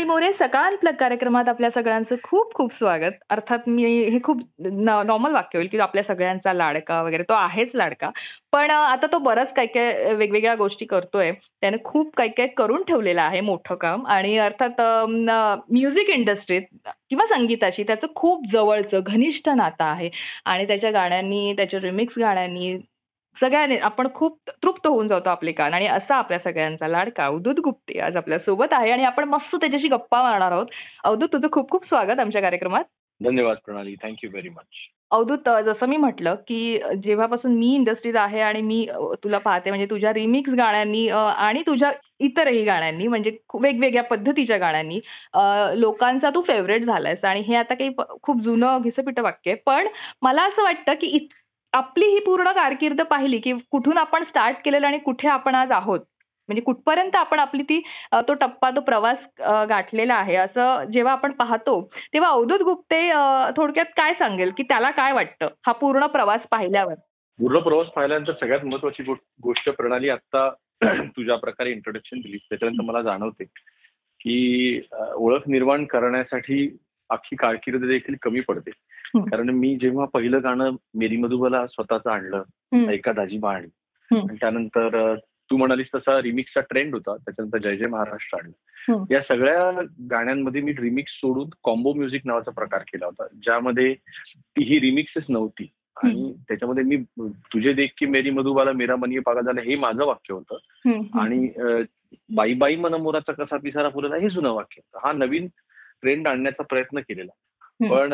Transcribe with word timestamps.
नमस्कार 0.00 0.14
मोरे 0.14 0.30
सकाळ 0.38 0.74
प्लग 0.76 0.94
कार्यक्रमात 0.94 1.48
आपल्या 1.48 1.68
सगळ्यांचं 1.70 2.16
खूप 2.22 2.52
खूप 2.54 2.72
स्वागत. 2.74 3.12
अर्थात 3.30 3.68
मी 3.68 3.84
हे 4.10 4.18
खूप 4.24 4.40
नॉर्मल 4.60 5.32
वाक्य 5.32 5.58
होईल 5.58 5.68
की 5.68 5.78
आपल्या 5.78 6.02
सगळ्यांचा 6.04 6.52
लाडका 6.52 7.00
वगैरे 7.02 7.22
तो 7.22 7.32
आहेच 7.34 7.70
लाडका. 7.74 8.10
पण 8.52 8.70
आता 8.70 9.06
तो 9.12 9.18
बरंच 9.18 9.52
काही 9.56 9.68
काही 9.68 10.14
वेगवेगळ्या 10.14 10.54
गोष्टी 10.54 10.84
करतोय. 10.86 11.32
त्याने 11.60 11.76
खूप 11.84 12.14
काही 12.16 12.30
काही 12.30 12.48
करून 12.56 12.82
ठेवलेलं 12.88 13.22
आहे 13.22 13.40
मोठं 13.40 13.74
काम. 13.74 14.06
आणि 14.06 14.36
अर्थात 14.38 14.80
म्युझिक 15.70 16.10
इंडस्ट्रीत 16.10 16.62
किंवा 17.10 17.26
संगीताशी 17.34 17.82
त्याचं 17.82 18.06
खूप 18.14 18.46
जवळचं 18.52 19.00
घनिष्ठ 19.06 19.48
नातं 19.48 19.84
आहे. 19.84 20.10
आणि 20.44 20.66
त्याच्या 20.66 20.90
गाण्यांनी 20.90 21.52
त्याच्या 21.56 21.80
रिमिक्स 21.80 22.18
गाण्यांनी 22.18 22.76
सगळ्यांनी 23.36 23.76
आपण 23.78 24.08
खूप 24.14 24.38
तृप्त 24.62 24.86
होऊन 24.86 25.08
जातो 25.08 25.28
आपले 25.30 25.52
कान 25.52 25.74
आणि 25.74 25.86
असा 25.86 26.14
आपल्या 26.14 26.38
सगळ्यांचा 26.44 26.88
लाडका 26.88 27.24
अवधूत 27.24 27.60
गुप्ते 27.64 27.98
आज 28.00 28.16
आपल्यासोबत 28.16 28.72
आहे 28.72 28.90
आणि 28.90 29.04
आपण 29.04 29.24
मस्त 29.28 29.56
त्याच्याशी 29.56 29.88
गप्पा 29.88 30.22
मारणार 30.22 30.52
आहोत. 30.52 30.66
अवधूत 31.04 31.28
तुझं 31.32 31.48
खूप 31.52 31.70
खूप 31.70 31.86
स्वागत 31.88 32.20
आमच्या 32.20 32.42
कार्यक्रमात. 32.42 32.84
धन्यवाद 33.20 33.56
प्रणाली 33.64 33.94
थँक्यू 34.02 34.30
व्हेरी 34.30 34.48
मच 34.48 34.88
अवधूत 35.10 35.48
जसं 35.66 35.86
मी 35.86 35.96
म्हटलं 35.96 36.34
की 36.48 36.78
जेव्हापासून 37.04 37.54
मी 37.54 37.74
इंडस्ट्रीत 37.74 38.16
आहे 38.16 38.40
आणि 38.40 38.60
मी 38.62 38.86
तुला 39.24 39.38
पाहते 39.38 39.70
म्हणजे 39.70 39.86
तुझ्या 39.90 40.12
रिमिक्स 40.14 40.52
गाण्यांनी 40.58 41.08
आणि 41.08 41.62
तुझ्या 41.66 41.90
इतरही 42.20 42.62
गाण्यांनी 42.64 43.06
म्हणजे 43.06 43.30
वेगवेगळ्या 43.54 44.02
पद्धतीच्या 44.04 44.58
गाण्यांनी 44.58 45.00
लोकांचा 45.80 46.30
तू 46.30 46.42
फेवरेट 46.46 46.84
झालायस. 46.84 47.24
आणि 47.24 47.40
हे 47.40 47.54
आता 47.56 47.74
काही 47.74 47.90
खूप 48.22 48.42
जुनं 48.42 48.82
घिसपिटं 48.82 49.22
वाक्य 49.22 49.50
आहे. 49.50 49.60
पण 49.66 49.88
मला 50.22 50.42
असं 50.42 50.62
वाटतं 50.62 50.94
की 51.00 51.06
आपली 51.72 52.06
ही 52.06 52.18
पूर्ण 52.20 52.52
कारकीर्द 52.52 53.00
पाहिली 53.00 53.38
की 53.38 53.52
कुठून 53.70 53.98
आपण 53.98 54.24
स्टार्ट 54.24 54.56
केलेलं 54.64 54.86
आणि 54.86 54.98
कुठे 54.98 55.28
आपण 55.28 55.54
आज 55.54 55.70
आहोत. 55.72 56.00
म्हणजे 56.48 56.62
कुठपर्यंत 56.62 57.16
आपण 57.16 57.38
आपली 57.38 57.62
ती 57.62 57.78
तो 58.12 58.34
टप्पा 58.34 58.70
तो 58.70 58.80
प्रवास 58.80 59.18
गाठलेला 59.68 60.14
आहे 60.14 60.34
असं 60.36 60.84
जेव्हा 60.92 61.12
आपण 61.12 61.32
पाहतो 61.32 61.80
तेव्हा 62.12 62.30
अवधूत 62.30 62.62
गुप्ते 62.62 63.00
थोडक्यात 63.56 63.92
काय 63.96 64.12
सांगेल? 64.14 64.50
की 64.56 64.62
त्याला 64.62 64.90
काय 64.90 65.12
वाटतं? 65.12 65.48
हा 65.66 65.72
पूर्ण 65.72 66.06
प्रवास 66.06 66.40
पाहिल्यावर. 66.50 66.94
पूर्ण 67.38 67.58
प्रवास 67.58 67.86
पाहिल्यानंतर 67.86 68.32
सगळ्यात 68.40 68.64
महत्वाची 68.64 69.02
गोष्ट 69.42 69.70
प्रणाली 69.70 70.08
आता 70.08 70.48
तुझ्या 71.16 71.36
प्रकारे 71.36 71.70
इंट्रोडक्शन 71.70 72.20
दिली 72.20 72.36
त्याच्यानंतर 72.36 72.84
मला 72.84 73.00
जाणवते 73.02 73.44
की 74.20 74.80
ओळख 75.14 75.48
निर्माण 75.48 75.84
करण्यासाठी 75.84 76.66
अख्खी 77.10 77.36
कारकीर्द 77.36 77.84
देखील 77.84 78.14
कमी 78.22 78.40
पडते. 78.40 78.70
कारण 79.30 79.48
मी 79.48 79.76
जेव्हा 79.80 80.04
पहिलं 80.04 80.42
गाणं 80.42 80.70
मेरी 80.94 81.16
मधुबला 81.16 81.66
स्वतःच 81.66 82.06
आणलं 82.06 82.36
हम्म. 82.38 82.90
ऐका 82.90 83.12
दाजी 83.12 83.38
आणि. 83.46 83.66
त्यानंतर 84.40 85.14
तू 85.50 85.56
म्हणालीस 85.56 85.86
तसा 85.94 86.22
रिमिक्सचा 86.22 86.60
ट्रेंड 86.60 86.94
होता 86.94 87.16
त्याच्यानंतर 87.16 87.58
जय 87.58 87.76
जय 87.76 87.86
महाराष्ट्र 87.86 88.38
आणलं. 88.38 89.04
या 89.10 89.20
सगळ्या 89.28 89.82
गाण्यांमध्ये 90.10 90.62
मी 90.62 90.72
रिमिक्स 90.72 91.12
सोडून 91.12 91.48
कॉम्बो 91.64 91.92
म्युझिक 91.92 92.22
नावाचा 92.24 92.50
प्रकार 92.50 92.82
केला 92.82 93.06
होता 93.06 93.26
ज्यामध्ये 93.42 93.94
ती 94.38 94.64
ही 94.64 94.80
रिमिक्सच 94.80 95.24
नव्हती 95.28 95.72
आणि 96.02 96.32
त्याच्यामध्ये 96.48 96.84
मी 96.84 96.96
तुझे 97.22 97.72
देख 97.72 97.88
की 97.98 98.06
मेरी 98.06 98.30
मधुबाला 98.30 98.72
मेरा 98.72 98.96
मनी 98.96 99.18
पागा 99.18 99.40
झाला 99.40 99.60
हे 99.60 99.76
माझं 99.76 100.04
वाक्य 100.04 100.34
होतं. 100.34 100.58
आणि 101.20 101.48
बाई 102.34 102.54
बाई 102.54 102.76
मन 102.76 102.94
मोराचा 102.94 103.32
कसा 103.32 103.56
पिसारा 103.56 103.88
फुलला 103.88 104.16
हे 104.16 104.30
जुनं 104.30 104.50
वाक्य 104.50 104.80
होतं 104.84 105.06
हा 105.06 105.12
नवीन 105.12 105.48
ट्रेंड 106.02 106.28
आणण्याचा 106.28 106.62
प्रयत्न 106.62 106.98
केलेला. 106.98 107.32
पण 107.90 108.12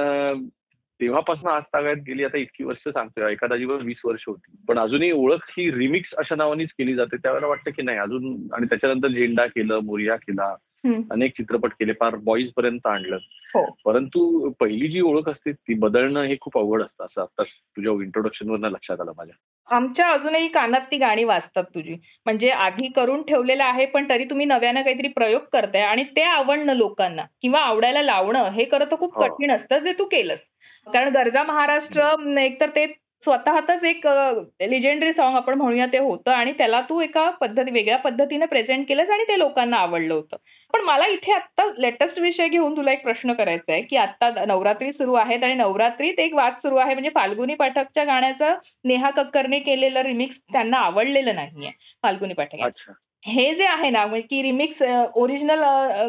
तेव्हापासून 1.01 1.51
आज 1.51 1.63
तागायत 1.63 1.97
गेली 1.97 2.25
आता 2.25 2.39
इतकी 2.39 2.65
वर्ष 2.65 2.89
सांगतोय 2.89 3.33
एखादा 3.33 3.57
जीवन 3.57 3.83
वीस 3.83 4.01
वर्ष 4.05 4.25
होती 4.27 4.57
पण 4.69 4.79
अजूनही 4.79 5.11
ओळख 5.11 5.39
ही 5.49 5.73
रिमिक्स 5.73 6.15
अशा 6.19 6.35
नावानेच 6.35 6.69
केली 6.71 6.95
जाते 6.95 7.17
त्यावेळेला 7.17 7.47
वाटतं 7.47 7.71
की 7.71 7.83
नाही 7.83 7.99
अजून 7.99 8.55
आणि 8.55 8.67
त्याच्यानंतर 8.67 9.09
झेंडा 9.09 9.47
केलं 9.47 9.79
मोरिया 9.79 10.17
केला. 10.17 10.55
अनेक 10.95 11.31
चित्रपट 11.31 11.73
केले 11.73 11.93
फार 11.93 12.17
बॉईज 12.17 12.53
पर्यंत 12.53 12.87
आणलं. 12.87 13.17
हो. 13.55 13.77
परंतु 13.85 14.51
पहिली 14.61 14.89
जी 14.89 15.01
ओळख 15.01 15.29
असते 15.29 15.53
ती 15.53 15.75
बदलणं 15.75 16.23
हे 16.23 16.37
खूप 16.41 16.59
अवघड 16.59 16.83
असतं 16.83 17.05
असं 17.05 17.21
आता 17.21 17.43
तुझ्या 17.43 17.93
इंट्रोडक्शन 17.93 18.51
वरनं 18.51 18.71
लक्षात 18.71 19.01
आलं 19.01 19.13
माझ्या. 19.17 19.35
आमच्या 19.77 20.09
अजूनही 20.09 20.49
कानात 20.49 20.81
ती 20.81 20.97
गाणी 20.97 21.25
वाजतात 21.25 21.65
तुझी. 21.65 21.95
म्हणजे 22.25 22.51
आधी 22.51 22.89
करून 22.89 23.23
ठेवलेलं 23.23 23.65
आहे 23.65 23.87
पण 23.87 24.09
तरी 24.09 24.25
तुम्ही 24.25 24.47
नव्यानं 24.47 24.83
काहीतरी 24.83 25.09
प्रयोग 25.09 25.41
करताय 25.53 25.83
आणि 25.83 26.05
ते 26.05 26.23
आवडणं 26.23 26.75
लोकांना 26.75 27.23
किंवा 27.43 27.61
आवडायला 27.61 28.03
लावणं 28.03 28.49
हे 28.49 28.65
खरं 28.65 28.85
तर 28.85 28.97
खूप 28.97 29.19
हो. 29.19 29.23
कठीण 29.23 29.51
असतं 29.51 29.79
जे 29.79 29.93
तू 29.93 30.05
केलंस. 30.05 30.39
कारण 30.87 31.09
गरजा 31.09 31.43
महाराष्ट्र 31.43 32.15
एकतर 32.41 32.69
ते 32.69 32.87
स्वतःच 33.25 33.85
एक 33.85 34.07
लिजेंडरी 34.61 35.13
सॉन्ग 35.13 35.37
आपण 35.37 35.55
म्हणूया 35.55 35.87
ते 35.87 35.99
होतं 35.99 36.31
आणि 36.31 36.53
त्याला 36.53 36.81
तू 36.81 37.01
एका 37.01 37.31
पद्धती 37.31 37.71
वेगळ्या 37.71 37.97
पद्धतीने 37.99 38.47
प्रेझेंट 38.47 38.89
केलंस 38.89 39.11
आणि 39.11 39.23
ते 39.23 39.39
लोकांना 39.39 39.77
आवडलं 39.77 40.15
होतं. 40.15 40.37
पण 40.73 40.81
मला 40.83 41.07
इथे 41.07 41.33
आता 41.33 41.65
लेटेस्ट 41.79 42.19
विषय 42.21 42.49
घेऊन 42.49 42.77
तुला 42.77 42.93
एक 42.93 43.03
प्रश्न 43.03 43.33
करायचा 43.33 43.73
आहे 43.73 43.83
की 43.83 43.97
आता 43.97 44.31
नवरात्री 44.45 44.91
सुरू 44.93 45.15
आहेत 45.17 45.45
आणि 45.45 45.55
नवरात्रीत 45.55 46.19
एक 46.21 46.35
वाद 46.35 46.53
सुरू 46.57 46.77
आहे 46.77 46.95
म्हणजे 46.95 47.11
फाल्गुनी 47.15 47.55
पाठकच्या 47.57 48.05
गाण्याचं 48.05 48.55
नेहा 48.85 49.11
कक्करने 49.13 49.59
केलेलं 49.61 50.03
रिमिक्स 50.03 50.37
त्यांना 50.53 50.79
आवडलेलं 50.81 51.35
नाहीये 51.35 51.71
फाल्गुनी 52.03 52.35
पाठक 52.35 52.63
हे 53.27 53.55
जे 53.55 53.65
आहे 53.67 53.89
ना 53.91 54.05
म्हणजे 54.07 54.27
की 54.27 54.41
रिमिक्स 54.43 54.83
ओरिजिनल 55.15 55.63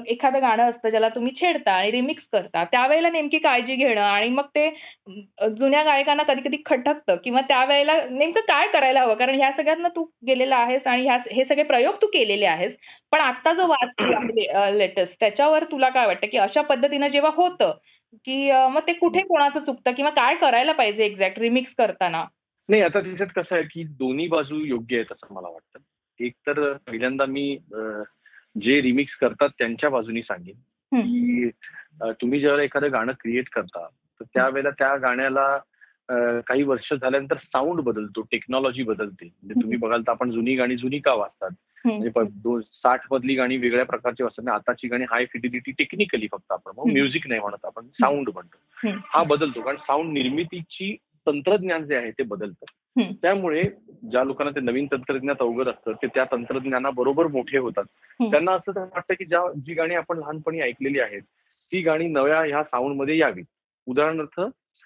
एखादं 0.07 0.41
गाणं 0.41 0.63
असतं 0.63 0.89
ज्याला 0.89 1.07
तुम्ही 1.09 1.31
छेडता 1.35 1.71
आणि 1.71 1.91
रिमिक्स 1.91 2.23
करता 2.31 2.63
त्यावेळेला 2.63 3.09
नेमकी 3.09 3.37
काळजी 3.39 3.75
घेणं 3.75 4.01
आणि 4.01 4.29
मग 4.29 4.45
ते 4.55 4.69
जुन्या 5.51 5.83
गायकांना 5.83 6.23
कधी 6.23 6.41
कधी 6.41 6.57
खटकतं 6.65 7.15
किंवा 7.23 7.41
त्यावेळेला 7.41 7.93
नेमकं 8.09 8.41
काय 8.47 8.67
करायला 8.67 9.01
हवं? 9.01 9.15
कारण 9.15 9.35
ह्या 9.35 9.51
सगळ्यांना 9.51 9.87
तू 9.89 10.03
गेलेला 10.27 10.55
आहेस 10.57 10.87
आणि 10.87 11.03
ह्या 11.03 11.17
हे 11.31 11.45
सगळे 11.45 11.63
प्रयोग 11.63 11.95
तू 12.01 12.07
केलेले 12.07 12.45
आहेस. 12.45 12.73
पण 13.11 13.19
आता 13.19 13.53
जो 13.53 13.67
वाद 13.67 13.89
आहे 14.13 14.77
लेटेस्ट 14.77 15.15
त्याच्यावर 15.19 15.63
तुला 15.63 15.89
काय 15.89 16.05
वाटतं? 16.07 16.27
की 16.27 16.37
अशा 16.37 16.61
पद्धतीनं 16.61 17.07
जेव्हा 17.07 17.31
होतं 17.35 17.71
की 18.25 18.51
मग 18.71 18.81
ते 18.87 18.93
कुठे 18.93 19.21
कोणाचं 19.21 19.59
चुकतं 19.59 19.91
किंवा 19.91 20.11
काय 20.11 20.35
करायला 20.35 20.71
पाहिजे 20.71 21.05
एक्झॅक्ट 21.05 21.39
रिमिक्स 21.39 21.73
करताना? 21.77 22.25
नाही 22.69 22.81
आता 22.81 22.99
त्याच्यात 23.01 23.29
कसं 23.35 23.55
आहे 23.55 23.63
की 23.63 23.83
दोन्ही 23.99 24.27
बाजू 24.27 24.63
योग्य 24.65 24.95
आहेत 24.95 25.11
असं 25.11 25.33
मला 25.33 25.47
वाटतं. 25.49 25.79
एक 26.19 26.33
तर 26.47 26.73
पहिल्यांदा 26.73 27.25
मी 27.25 27.57
जे 28.61 28.81
रिमिक्स 28.81 29.15
करतात 29.15 29.49
त्यांच्या 29.49 29.89
बाजूनी 29.89 30.21
सांगेन. 30.21 30.55
की 31.01 31.49
तुम्ही 32.21 32.39
ज्यावेळेला 32.39 32.63
एखादं 32.63 32.91
गाणं 32.91 33.11
क्रिएट 33.11 33.49
करता 33.49 33.87
तर 34.19 34.23
त्यावेळेला 34.23 34.69
त्या 34.69 34.95
गाण्याला 34.95 35.57
काही 36.47 36.63
वर्ष 36.63 36.93
झाल्यानंतर 36.93 37.35
साऊंड 37.37 37.81
बदलतो 37.81 38.21
टेक्नॉलॉजी 38.21 38.83
बदलते. 38.83 39.25
म्हणजे 39.25 39.61
तुम्ही 39.61 39.77
बघाल 39.77 40.01
तर 40.01 40.11
आपण 40.11 40.31
जुनी 40.31 40.55
गाणी 40.55 40.75
जुनी 40.75 40.99
का 40.99 41.13
वाचतात? 41.13 41.49
म्हणजे 41.85 42.09
साठ 42.61 43.01
मधली 43.11 43.35
गाणी 43.35 43.57
वेगळ्या 43.57 43.85
प्रकारची 43.85 44.23
वाचतात. 44.23 44.53
आताची 44.53 44.87
गाणी 44.87 45.03
हाय 45.03 45.25
फिडिलिटी 45.25 45.71
टेक्निकली 45.71 46.27
फक्त 46.31 46.51
आपण. 46.51 46.71
म्युझिक 46.91 47.27
नाही 47.27 47.41
म्हणत 47.41 47.65
आपण 47.65 47.87
साऊंड 47.87 48.29
म्हणतो. 48.33 48.87
हा. 49.05 49.23
बदलतो. 49.23 49.61
कारण 49.61 49.77
साऊंड 49.77 50.13
निर्मितीची 50.13 50.97
तंत्रज्ञान 51.27 51.85
जे 51.85 51.95
आहे 51.95 52.11
ते 52.11 52.23
बदलतं. 52.23 52.65
त्यामुळे 52.99 53.63
ज्या 54.11 54.23
लोकांना 54.23 54.51
ते 54.51 54.59
नवीन 54.59 54.85
तंत्रज्ञानात 54.91 55.35
अवगत 55.39 55.67
असतं 55.67 55.91
ते 55.91 56.07
त्या 56.07 56.23
तंत्रज्ञानाबरोबर 56.23 57.27
मोठे 57.27 57.57
होतात. 57.57 57.83
त्यांना 58.21 58.51
असं 58.51 58.81
वाटतं 58.81 59.13
की 59.13 59.25
ज्या 59.25 59.41
जी 59.65 59.73
गाणी 59.73 59.95
आपण 59.95 60.17
लहानपणी 60.17 60.59
ऐकलेली 60.59 60.99
आहेत 60.99 61.21
ती 61.71 61.81
गाणी 61.81 62.07
नव्या 62.07 62.41
ह्या 62.41 62.63
साऊंडमध्ये 62.63 63.17
यावीत 63.17 63.45
उदाहरणार्थ 63.87 64.41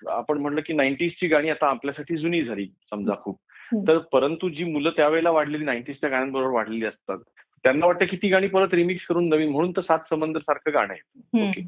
आपण 0.07 0.37
म्हटलं 0.37 0.61
की 0.65 0.73
नाईन्टीजची 0.73 1.27
गाणी 1.27 1.49
आता 1.49 1.67
आपल्यासाठी 1.67 2.17
जुनी 2.17 2.43
झाली 2.43 2.65
समजा 2.65 3.13
खूप. 3.13 3.39
तर 3.87 3.97
परंतु 3.97 4.49
जी 4.49 4.63
मुलं 4.63 4.89
त्यावेळेला 4.89 5.31
वाढलेली 5.31 5.65
नाईन्टीजच्या 5.65 6.09
गाण्यांबरोबर 6.09 6.53
वाढलेली 6.53 6.85
असतात 6.85 7.17
त्यांना 7.63 7.85
वाटतं 7.85 8.05
की 8.05 8.17
ती 8.17 8.29
गाणी 8.29 8.47
परत 8.47 8.73
रिमिक्स 8.73 9.05
करून 9.05 9.29
नवीन 9.29 9.49
म्हणून 9.49 9.71
तर 9.71 9.81
सात 9.81 9.99
समंदर 10.09 10.39
सारखं 10.39 10.73
गाणं 10.73 10.93
आहे. 10.93 11.47
ओके. 11.47 11.61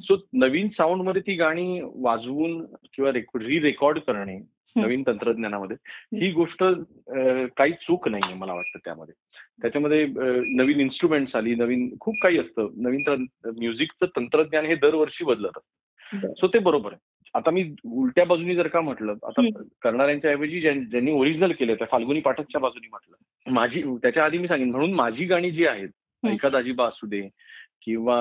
सो 0.00 0.26
नवीन 0.32 0.68
साऊंडमध्ये 0.68 1.22
ती 1.22 1.34
गाणी 1.34 1.80
वाजवून 1.82 2.64
किंवा 2.64 3.10
रि 3.34 3.58
रेकॉर्ड 3.58 3.98
करणे 3.98 4.53
नवीन 4.76 5.02
तंत्रज्ञानामध्ये. 5.06 5.76
ही 6.20 6.30
गोष्ट 6.30 6.64
काही 7.56 7.72
चूक 7.72 8.08
नाहीये 8.08 8.34
मला 8.34 8.54
वाटतं 8.54 8.78
त्यामध्ये. 8.84 9.14
त्याच्यामध्ये 9.62 10.06
नवीन 10.46 10.80
इन्स्ट्रुमेंट्स 10.80 11.36
आली 11.36 11.54
नवीन 11.54 11.96
खूप 12.00 12.14
काही 12.22 12.38
असतं. 12.38 12.68
नवीन 12.76 13.26
म्युझिकचं 13.44 14.06
तंत्रज्ञान 14.16 14.64
हे 14.64 14.74
दरवर्षी 14.74 15.24
बदलत 15.24 15.58
असतं. 15.58 16.34
सो 16.34 16.46
ते 16.46 16.58
बरोबर 16.58 16.92
आहे. 16.92 17.28
आता 17.34 17.50
मी 17.50 17.74
उलट्या 17.84 18.24
बाजूनी 18.24 18.54
जर 18.54 18.66
का 18.66 18.80
म्हटलं 18.80 19.12
आता. 19.12 19.42
करणाऱ्यांच्या 19.82 20.30
ऐवजी 20.30 20.60
ज्यां- 20.60 20.84
ज्यांनी 20.84 21.12
ओरिजिनल 21.12 21.52
केलं 21.52 21.74
त्या 21.74 21.86
फाल्गुनी 21.90 22.20
पाठकच्या 22.20 22.60
बाजूनी 22.60 22.88
म्हटलं. 22.90 23.16
माझी 23.54 23.82
त्याच्या 23.82 24.24
आधी 24.24 24.38
मी 24.38 24.48
सांगेन 24.48 24.70
म्हणून 24.70 24.92
माझी 24.92 25.24
गाणी 25.24 25.50
जी 25.50 25.66
आहेत. 25.66 25.88
ऐका 26.32 26.48
दाजीबा 26.48 26.86
असू 26.86 27.06
दे 27.06 27.28
किंवा 27.86 28.16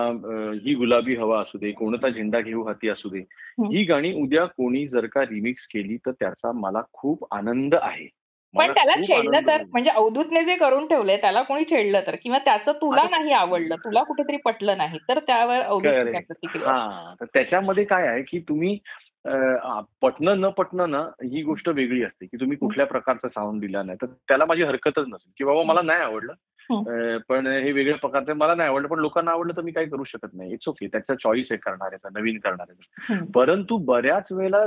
ही 0.66 0.74
गुलाबी 0.76 1.16
हवा 1.16 1.40
असू 1.42 1.58
दे 1.58 1.72
कोणता 1.72 2.10
झेंडा 2.10 2.40
घेऊ 2.40 2.64
हाती 2.64 2.90
असू 2.90 3.10
दे. 3.10 3.20
ही. 3.60 3.84
गाणी 3.84 4.14
उद्या 4.14 4.46
कोणी 4.46 4.88
जर 4.88 5.06
का 5.06 5.22
रिमिक्स 5.22 5.68
केली 5.68 5.98
तर 5.98 6.12
त्याचा 6.12 6.52
मला 6.52 6.82
खूप 6.94 7.26
आनंद 7.32 7.76
आहे. 7.76 8.08
पण 8.56 8.72
त्याला 8.72 8.96
छेडलं 8.96 9.48
तर. 9.48 9.62
म्हणजे 9.64 9.90
अवधूतने 9.90 10.44
जे 10.46 10.56
करून 10.56 10.88
ठेवलंय 10.88 11.18
त्याला 11.18 11.42
कोणी 11.42 11.64
छेडलं 11.64 12.02
तर? 12.08 12.16
किंवा 12.16 12.38
त्याचं 12.38 12.72
तुला 12.72 13.04
नाही 13.12 13.32
आवडलं 13.32 13.76
तुला 13.76 14.04
कुठेतरी 14.04 14.38
पटलं 14.38 14.78
नाही 14.78 14.98
तर 15.10 15.20
त्यावर 15.20 15.62
प्रतिक्रिया. 15.80 16.70
हा 16.70 17.14
तर 17.22 17.26
त्याच्यामध्ये 17.26 17.84
काय 17.84 18.08
आहे 18.08 18.22
की 18.22 18.40
तुम्ही 18.40 18.78
पटणं 20.02 20.40
न 20.42 20.50
पटणं 20.50 20.90
ना 20.92 21.00
ही 21.24 21.42
गोष्ट 21.44 21.70
वेगळी 21.70 22.04
असते 22.04 22.26
की 22.26 22.38
तुम्ही 22.40 22.58
कुठल्या 22.58 22.86
प्रकारचा 22.86 23.28
साऊंड 23.28 23.62
दिला 23.62 23.84
नाही 23.84 23.98
तर 24.02 24.08
त्याला 24.28 24.46
माझी 24.46 24.64
हरकतच 24.64 25.06
नसेल 25.08 25.32
की 25.38 25.44
बाबा 25.44 25.64
मला 25.64 25.82
नाही 25.82 26.02
आवडलं 26.02 26.34
पण 27.30 27.48
हे 27.48 27.72
वेगळ्या 27.72 27.98
प्रकारचं 27.98 28.34
मला 28.34 28.56
नाही 28.56 28.70
आवडलं 28.70 28.88
पण 28.88 29.00
लोकांना 29.00 29.32
आवडलं 29.32 29.54
तर 29.58 29.62
मी 29.62 29.72
काही 29.72 29.90
करू 29.90 30.04
शकत 30.04 30.34
नाही. 30.34 30.54
इट्स 30.54 30.68
ओके 30.68 30.88
त्याचा 30.88 31.16
चॉईस 31.16 31.48
आहे 31.52 31.58
करणाऱ्याचा 31.58 32.10
नवीन 32.20 32.40
करणाऱ्याचा 32.40 33.14
हम्म. 33.14 33.26
परंतु 33.26 33.78
बऱ्याच 33.78 34.32
वेळेला 34.32 34.66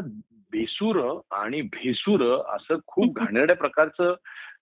बेसूर 0.53 1.21
आणि 1.31 1.63
भेसूर 1.63 2.21
असं 2.49 2.77
खूप 2.87 3.19
घाणेरड्या 3.19 3.57
प्रकारचं 3.57 4.15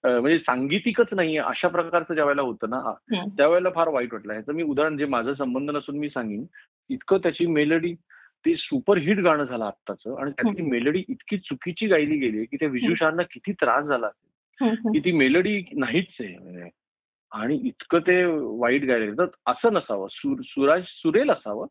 म्हणजे 0.05 0.39
सांगीतिकच 0.39 1.07
नाहीये 1.13 1.39
अशा 1.39 1.69
प्रकारचं 1.69 2.15
ज्या 2.15 2.25
वेळेला 2.25 2.43
होतं 2.43 2.71
ना. 2.71 2.93
त्यावेळेला 3.37 3.71
फार 3.71 3.89
वाईट 3.89 4.13
वाटलं. 4.13 4.33
ह्याचं 4.33 4.53
मी 4.53 4.63
उदाहरण 4.63 4.97
जे 4.97 5.05
माझं 5.05 5.35
संबंध 5.35 5.71
नसून 5.71 5.99
मी 5.99 6.09
सांगेन 6.09 6.45
इतकं 6.89 7.19
त्याची 7.19 7.47
मेलडी 7.47 7.95
ते 8.47 8.55
सुपरहिट 8.57 9.19
गाणं 9.19 9.45
झालं 9.45 9.65
आत्ताचं 9.65 10.21
आणि 10.21 10.31
त्यातली 10.31 10.63
मेलडी 10.71 11.05
इतकी 11.09 11.37
चुकीची 11.37 11.87
गायली 11.87 12.19
गेली 12.19 12.45
की 12.45 12.57
त्या 12.57 12.69
विजुषांना 12.69 13.23
किती 13.23 13.53
त्रास 13.53 13.85
झाला. 13.85 14.09
की 14.93 14.99
ती 14.99 15.13
मेलडी 15.13 15.65
नाहीच 15.73 16.07
आहे. 16.21 16.71
आणि 17.35 17.55
इतकं 17.65 17.99
ते 17.99 18.25
वाईट 18.59 18.85
गायले 18.85 19.13
तर 19.13 19.27
असं 19.47 19.73
नसावं 19.73 20.09
सुर 20.11 20.43
सुराज 20.45 20.83
सुरेल 20.87 21.31
असावं. 21.31 21.67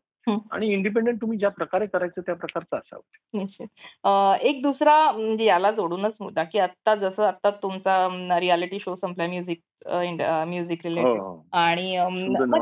आणि 0.52 0.66
इंडिपेंडेंट 0.66 1.20
तुम्ही 1.20 1.38
ज्या 1.38 1.48
प्रकारे 1.48 1.86
करायचं 1.86 2.20
त्या 2.20 2.34
प्रकारचं 2.34 2.76
असावं 2.76 3.38
निश्चित. 3.38 3.66
एक 4.42 4.62
दुसरा 4.62 4.94
म्हणजे 5.12 5.44
याला 5.44 5.70
जोडूनच 5.70 6.12
मुद्दा, 6.20 6.42
की 6.44 6.58
आत्ता 6.58 6.94
जसं 6.94 7.22
आता 7.22 7.50
तुमचा 7.50 8.38
रिएलिटी 8.40 8.78
शो 8.78 8.94
संपलाय 8.96 9.28
म्युझिक 9.28 9.60
म्युझिक 10.46 10.86
रिलेटेड 10.86 11.20
आणि 11.52 11.90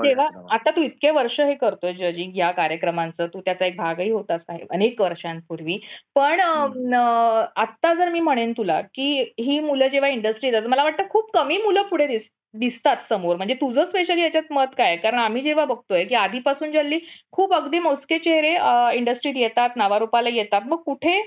जेव्हा. 0.05 0.29
आता 0.51 0.71
तू 0.71 0.83
इतके 0.83 1.11
वर्ष 1.11 1.41
हे 1.41 1.55
करतोय 1.55 1.93
जजिंग 1.93 2.37
या 2.37 2.51
कार्यक्रमांचं 2.51 3.27
तू 3.27 3.41
त्याचा 3.41 3.67
एक 3.67 3.77
भागही 3.77 4.11
होतास 4.11 4.41
आहे 4.49 4.67
अनेक 4.71 5.01
वर्षांपूर्वी 5.01 5.79
पण 6.15 6.41
आत्ता 6.41 7.95
जर 7.95 8.09
मी 8.09 8.21
म्हणेन 8.21 8.53
तुला 8.53 8.81
की 8.81 9.33
ही 9.41 9.61
मुलं 9.61 9.89
जेव्हा 9.89 10.11
इंडस्ट्रीत 10.11 10.55
मला 10.67 10.85
वाटतं 10.85 11.09
खूप 11.11 11.31
कमी 11.35 11.59
मुलं 11.59 11.83
पुढे 11.83 12.07
दिस 12.07 12.23
दिसतात 12.55 12.97
समोर. 13.09 13.37
म्हणजे 13.37 13.55
तुझं 13.55 13.85
स्पेशली 13.85 14.23
याच्यात 14.23 14.53
मत 14.53 14.75
काय 14.79 14.97
कारण 14.97 15.19
आम्ही 15.19 15.43
जेव्हा 15.43 15.65
बघतोय 15.65 16.05
की 16.05 16.15
आधीपासून 16.15 16.73
जल्ली 16.73 16.99
खूप 17.33 17.55
अगदी 17.55 17.79
मोजके 17.79 18.19
चेहरे 18.19 18.51
इंडस्ट्रीत 18.97 19.35
येतात 19.37 19.77
नावारूपाला 19.77 20.29
येतात 20.29 20.63
मग 20.67 20.83
कुठे 20.87 21.21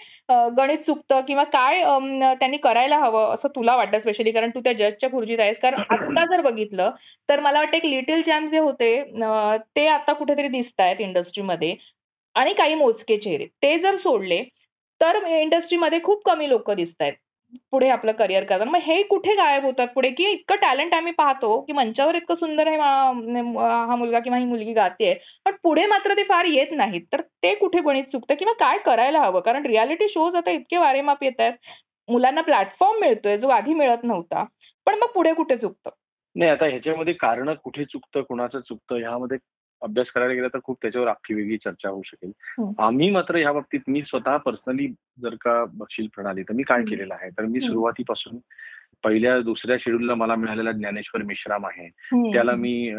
गणित 0.57 0.77
चुकतं 0.85 1.21
किंवा 1.27 1.43
काय 1.53 1.83
त्यांनी 2.39 2.57
करायला 2.57 2.97
हवं 2.99 3.33
असं 3.35 3.55
तुला 3.55 3.75
वाटतं 3.75 3.99
स्पेशली 3.99 4.31
कारण 4.31 4.49
तू 4.49 4.59
त्या 4.59 4.73
जजच्या 4.73 5.09
खुर्जीत 5.11 5.39
आहेस. 5.39 5.57
कारण 5.61 5.81
आता 5.89 6.25
जर 6.25 6.41
बघितलं 6.41 6.91
तर 7.29 7.39
मला 7.39 7.59
वाटतं 7.59 7.77
एक 7.77 7.85
लिटिल 7.85 8.21
चॅम्प 8.21 8.51
जे 8.51 8.59
होते 8.59 8.95
ते 9.75 9.87
आता 9.87 10.13
कुठेतरी 10.13 10.47
दिसत 10.49 10.81
आहेत 10.81 11.01
इंडस्ट्रीमध्ये 11.01 11.75
आणि 12.35 12.53
काही 12.53 12.75
मोजके 12.75 13.17
चेहरे. 13.17 13.45
ते 13.45 13.77
जर 13.79 13.97
सोडले 13.97 14.43
तर 15.01 15.15
इंडस्ट्रीमध्ये 15.27 15.99
खूप 16.03 16.23
कमी 16.25 16.49
लोक 16.49 16.71
दिसत 16.71 17.01
आहेत 17.01 17.13
पुढे 17.71 17.89
आपलं 17.89 18.11
करिअर 18.11 18.43
करतात. 18.43 18.67
मग 18.67 18.79
हे 18.83 19.01
कुठे 19.03 19.33
गायब 19.35 19.63
होतात 19.65 19.87
पुढे? 19.95 20.09
की 20.09 20.25
इतकं 20.31 20.55
टॅलेंट 20.61 20.93
आम्ही 20.93 21.11
पाहतो 21.13 21.59
की 21.61 21.73
मंचावर 21.73 22.15
इतकं 22.15 22.35
सुंदर 22.35 22.67
आहे 22.67 22.77
हा 22.77 23.95
मुलगा 23.95 24.19
किंवा 24.19 24.37
ही 24.39 24.45
मुलगी 24.45 24.73
गाते 24.73 25.13
पण 25.45 25.55
पुढे 25.63 25.85
मात्र 25.87 26.13
ते 26.17 26.23
फार 26.23 26.45
येत 26.45 26.71
नाहीत. 26.71 27.01
तर 27.13 27.21
ते 27.43 27.53
कुठे 27.55 27.81
गणित 27.85 28.03
चुकतं 28.11 28.35
किंवा 28.35 28.53
काय 28.59 28.77
करायला 28.85 29.21
हवं? 29.21 29.39
कारण 29.41 29.65
रियालिटी 29.65 30.07
शोज 30.09 30.35
आता 30.35 30.51
इतके 30.51 30.77
वारेमाप 30.77 31.23
येत 31.23 31.39
आहेत. 31.39 31.53
मुलांना 32.09 32.41
प्लॅटफॉर्म 32.41 32.99
मिळतोय 32.99 33.37
जो 33.37 33.47
आधी 33.49 33.73
मिळत 33.73 34.03
नव्हता. 34.03 34.43
पण 34.85 34.95
मग 34.95 35.07
पुढे 35.13 35.33
कुठे 35.33 35.57
चुकतं? 35.57 35.89
नाही 36.35 36.51
आता 36.51 36.65
ह्याच्यामध्ये 36.65 37.13
कारण 37.13 37.53
कुठे 37.63 37.83
चुकतं 37.83 38.21
कुणाचं 38.21 38.59
चुकतं 38.59 38.95
ह्यामध्ये 38.95 39.37
अभ्यास 39.81 40.07
करायला 40.11 40.33
गेला 40.33 40.47
तर 40.47 40.59
खूप 40.63 40.77
त्याच्यावर 40.81 41.07
अख्खी 41.07 41.33
वेगळी 41.33 41.57
चर्चा 41.57 41.89
होऊ 41.89 42.01
शकेल 42.05 42.31
हम्म. 42.59 42.71
आम्ही 42.79 43.09
मात्र 43.09 43.35
ह्या 43.35 43.51
बाबतीत 43.51 43.79
मी 43.87 44.01
स्वतः 44.01 44.37
पर्सनली 44.37 44.87
जर 45.21 45.35
का 45.41 45.65
बघशील 45.65 46.07
प्रणाली 46.15 46.43
तर 46.43 46.53
मी 46.53 46.63
काय. 46.63 46.83
केलेलं 46.83 47.13
आहे 47.13 47.29
तर 47.29 47.45
मी. 47.45 47.59
सुरुवातीपासून 47.61 48.37
पहिल्या 49.03 49.39
दुसऱ्या 49.39 49.77
शेड्यूलला 49.79 50.15
मला 50.15 50.35
मिळालेला 50.35 50.71
ज्ञानेश्वर 50.71 51.21
मिश्राम 51.23 51.65
आहे. 51.65 51.87
त्याला 52.33 52.55
मी 52.55 52.91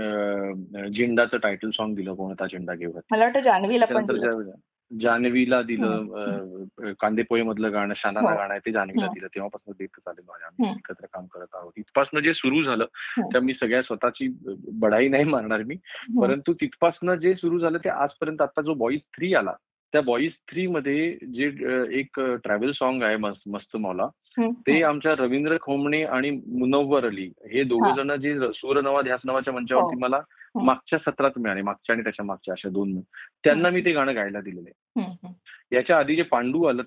झेंडाचं 0.90 1.38
टायटल 1.38 1.70
सॉन्ग 1.70 1.96
दिलं 1.96 2.14
कोणता 2.14 2.46
झेंडा 2.46 2.74
घेऊ 2.74 2.92
मला 3.10 3.24
वाटतं 3.24 4.50
जान्हवीला 5.00 5.62
दिलं. 5.62 6.06
कांदेपोहे 7.00 7.42
मधलं 7.42 7.72
गाणं 7.72 7.94
शानाना 7.96 8.30
हो. 8.30 8.36
गाणं 8.36 8.50
आहे 8.50 8.60
ते 8.66 8.72
जान्हवीला. 8.72 9.06
दिलं 9.06 9.26
तेव्हापासून 9.26 9.74
आहे 9.80 10.44
आम्ही. 10.44 10.70
एकत्र 10.70 11.06
काम 11.06 11.26
करत 11.26 11.54
आहोत 11.54 11.72
इथपासनं 11.76 12.20
जे 12.20 12.34
सुरू 12.34 12.62
झालं. 12.62 12.84
त्या 13.20 13.40
मी 13.40 13.52
सगळ्या 13.52 13.82
स्वतःची 13.82 14.28
बढाई 14.72 15.08
नाही 15.08 15.24
मारणार 15.24 15.62
मी 15.62 15.74
हम्म. 15.74 16.20
परंतु 16.22 16.52
तिथपासनं 16.52 17.14
जे 17.14 17.34
सुरू 17.34 17.58
झालं 17.58 17.78
ते 17.78 17.88
आजपर्यंत 17.88 18.42
आता 18.42 18.62
जो 18.62 18.74
बॉईज 18.74 19.00
थ्री 19.00 19.34
आला 19.34 19.52
त्या 19.92 20.00
बॉईज 20.02 20.32
थ्री 20.50 20.66
मध्ये 20.66 21.18
जे 21.34 21.44
एक 21.90 22.20
ट्रॅव्हल 22.20 22.72
सॉन्ग 22.72 23.02
आहे 23.02 23.16
मस्त 23.16 23.48
मस्त 23.48 23.76
मौला. 23.76 24.06
ते 24.40 24.82
आमच्या 24.82 25.14
रवींद्र 25.18 25.56
खोमणे 25.60 26.02
आणि 26.04 26.30
मुनव्वर 26.30 27.06
अली 27.06 27.32
हे 27.52 27.62
दोघ 27.62 27.84
हा. 27.84 27.94
जण 27.96 28.16
जे 28.16 28.38
सूर 28.54 28.80
नवा 28.80 29.02
ध्यास 29.02 29.20
नावाच्या 29.24 29.54
मंचावरती 29.54 29.94
हो. 29.94 30.00
मला. 30.00 30.20
मागच्या 30.64 30.98
सत्रात 30.98 31.30
मिळाले 31.36 31.62
मागच्या 31.62 31.94
आणि 31.94 32.02
त्याच्या 32.02 32.24
मागच्या 32.24 32.52
अशा 32.52 32.68
दोन 32.68 33.00
त्यांना 33.44 33.70
मी 33.70 33.80
ते 33.80 33.92
गाणं 33.92 34.14
गायला 34.14 34.40
दिलेलं 34.40 34.68
आहे. 34.96 35.32
याच्या 35.72 35.98
आधी 35.98 36.16
जे 36.16 36.22
पांडू 36.22 36.62
आलं 36.64 36.82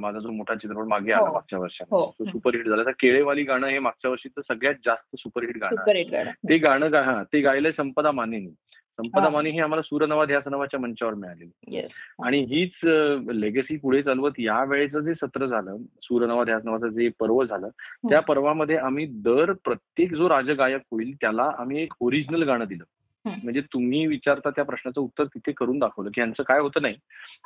माझा 0.00 0.18
जो 0.18 0.30
मोठा 0.30 0.54
चित्रपट 0.54 0.84
मागे 0.84 1.12
आला 1.12 1.28
हो. 1.28 1.32
मागच्या 1.34 1.56
हो. 1.58 1.62
वर्षात 1.62 1.86
तो 1.86 2.24
सुपरहिट 2.24 2.68
झाला 2.68 2.84
तर 2.84 2.90
केळेवाली 2.90 3.42
गाणं 3.42 3.66
हे 3.66 3.78
मागच्या 3.78 4.10
वर्षीचं 4.10 4.40
सगळ्यात 4.40 4.74
जास्त 4.84 5.16
सुपरहिट 5.16 5.58
गाणं. 5.58 6.30
ते 6.48 6.58
गाणं 6.58 6.96
हा 6.96 7.22
ते 7.22 7.40
गायलंय 7.40 7.72
संपदा 7.72 8.12
मानेनी 8.12 8.50
संपदा 8.98 9.22
हा. 9.22 9.28
माने 9.28 9.50
हे 9.50 9.60
आम्हाला 9.60 9.82
सूरनवा 9.82 10.24
ध्यास 10.24 10.42
नावाच्या 10.46 10.80
मंचावर 10.80 11.14
मिळालेली 11.14 11.76
Yes. 11.76 11.88
आणि 12.24 12.40
हीच 12.40 12.84
लेगसी 13.32 13.76
पुढे 13.76 14.02
चालवत 14.02 14.32
या 14.38 14.62
वेळेचं 14.64 15.00
जे 15.00 15.14
सत्र 15.14 15.46
झालं 15.46 15.76
सूरनवा 16.02 16.44
ध्यास 16.44 16.62
नावाचं 16.64 16.88
जे 16.88 17.08
पर्व 17.20 17.44
झालं 17.44 17.68
त्या 18.08 18.20
पर्वामध्ये 18.20 18.76
आम्ही 18.76 19.06
दर 19.06 19.52
प्रत्येक 19.52 20.14
जो 20.14 20.28
राजगायक 20.28 20.80
होईल 20.92 21.14
त्याला 21.14 21.50
आम्ही 21.58 21.82
एक 21.82 21.92
ओरिजिनल 22.00 22.42
गाणं 22.42 22.64
दिलं. 22.64 22.84
म्हणजे 23.26 23.60
तुम्ही 23.60 24.06
विचारता 24.06 24.50
त्या 24.50 24.64
प्रश्नाचं 24.64 25.00
उत्तर 25.00 25.24
तिथे 25.24 25.52
करून 25.52 25.78
दाखवलं 25.78 26.10
की 26.14 26.20
यांचं 26.20 26.42
काय 26.42 26.60
होतं 26.60 26.82
नाही. 26.82 26.96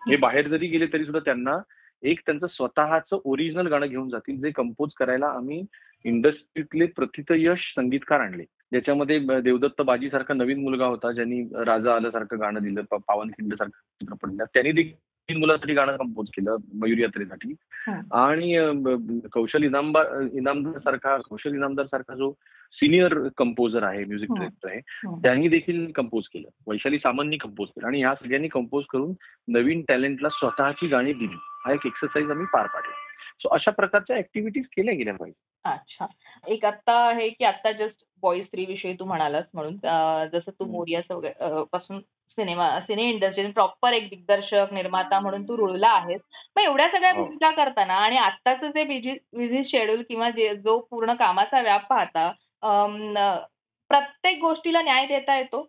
हे 0.09 0.17
बाहेर 0.17 0.49
जरी 0.49 0.67
गेले 0.67 0.87
तरी 0.87 1.05
सुद्धा 1.05 1.21
त्यांना 1.25 1.59
एक 2.03 2.21
त्यांचं 2.27 2.47
स्वतःचं 2.47 3.21
ओरिजिनल 3.25 3.67
गाणं 3.67 3.87
घेऊन 3.87 4.09
जातील 4.09 4.41
जे 4.41 4.51
कंपोज 4.51 4.91
करायला 4.93 5.27
आम्ही 5.27 5.65
इंडस्ट्रीतले 6.05 6.87
प्रथितयश 6.87 7.75
संगीतकार 7.77 8.21
आणले. 8.21 8.43
ज्याच्यामध्ये 8.43 9.41
देवदत्त 9.41 9.83
बाजी 9.83 10.11
सारखा 10.11 10.35
नवीन 10.35 10.63
मुलगा 10.63 10.87
होता 10.87 11.13
ज्यांनी 11.13 11.43
राजा 11.67 11.95
आलं 11.95 12.11
सारखं 12.11 12.41
गाणं 12.41 12.63
दिलं 12.63 12.83
प- 12.83 12.95
पावनखिंड 12.95 13.55
सारखं 13.55 13.81
चित्रपट 14.01 14.29
दिला 14.29 14.45
त्यांनी 14.45 14.73
देखील 14.73 15.08
मुलासाठी 15.37 15.75
गाणं 15.75 15.97
कंपोज 15.97 16.29
केलं 16.29 16.57
मयूर 16.75 16.99
यात्रेसाठी. 16.99 17.55
आणि 18.13 18.57
कौशल 19.33 19.63
इनामदार 19.63 20.21
इनामदार 20.33 20.79
सारखा 20.79 21.17
कौशल 21.17 21.55
इनामदार 21.55 21.87
सारखा 21.87 22.15
जो 22.15 22.33
सिनियर 22.73 23.29
कंपोजर 23.37 23.83
आहे 23.83 24.05
म्युझिक. 24.05 24.33
डिरेक्टर 24.35 24.69
आहे. 24.69 24.81
त्यांनी 25.23 25.49
देखील 25.49 25.91
कंपोज 25.93 26.29
केलं 26.29 26.49
वैशाली 26.67 26.99
सामंतनी 26.99 27.37
कंपोज 27.37 27.69
केलं 27.69 27.87
आणि 27.87 27.99
ह्या 27.99 28.15
सगळ्यांनी 28.15 28.49
कंपोज 28.49 28.85
करून 28.91 29.13
नवीन 29.49 29.83
टॅलेंटला 29.89 30.29
स्वतःची 30.29 30.87
गाणी 30.87 31.13
दिली 31.13 31.37
हा 31.65 31.73
एक 31.73 31.87
एक्सरसाइज 31.87 32.31
आम्ही 32.31 32.47
पार 32.53 32.67
पाडला 32.67 32.95
सो 33.43 33.49
अशा 33.49 33.71
प्रकारच्या 33.71 34.17
ऍक्टिव्हिटीज 34.17 34.65
केल्या 34.67 34.95
गेल्या 34.95 35.15
पाहिजे 35.15 35.71
अच्छा 35.71 36.07
एक 36.47 36.65
आता 36.65 36.93
आहे 37.09 37.29
की 37.29 37.45
आता 37.45 37.73
जस्ट 37.73 38.05
बॉईज 38.23 38.45
थ्री 38.47 38.65
विषयी 38.65 38.93
तू 38.95 39.05
म्हणालास 39.05 39.45
म्हणून 39.55 39.77
जसं 40.33 40.51
तू. 40.51 40.65
मोरिया 40.65 41.01
सौग- 41.01 41.27
अं, 41.41 41.65
पासून 41.73 42.01
सिनेमा 42.39 42.69
सिने 42.81 43.09
इंडस्ट्री 43.11 43.47
प्रॉपर 43.51 43.93
एक 43.93 44.09
दिग्दर्शक 44.09 44.73
निर्माता 44.73 45.21
म्हणून 45.21 45.43
तू 45.43 45.57
रुळला 45.57 45.89
आहेस 45.91 46.21
मग 46.57 46.63
एवढ्या 46.63 46.89
सगळ्या 46.89 47.11
हो. 47.13 47.23
भूमिका 47.25 47.51
करताना 47.53 47.95
आणि 47.97 48.17
आत्ताचं 48.19 48.71
जे 48.71 48.85
बिझी 48.85 49.65
शेड्यूल 49.65 50.03
किंवा 50.09 50.31
जे 50.31 50.55
जो 50.57 50.79
पूर्ण 50.91 51.15
कामाचा 51.15 51.61
व्याप 51.61 51.87
पाहता 51.89 52.31
प्रत्येक 53.91 54.39
गोष्टीला 54.41 54.83
न्याय 54.83 55.07
देता 55.07 55.37
येतो 55.37 55.61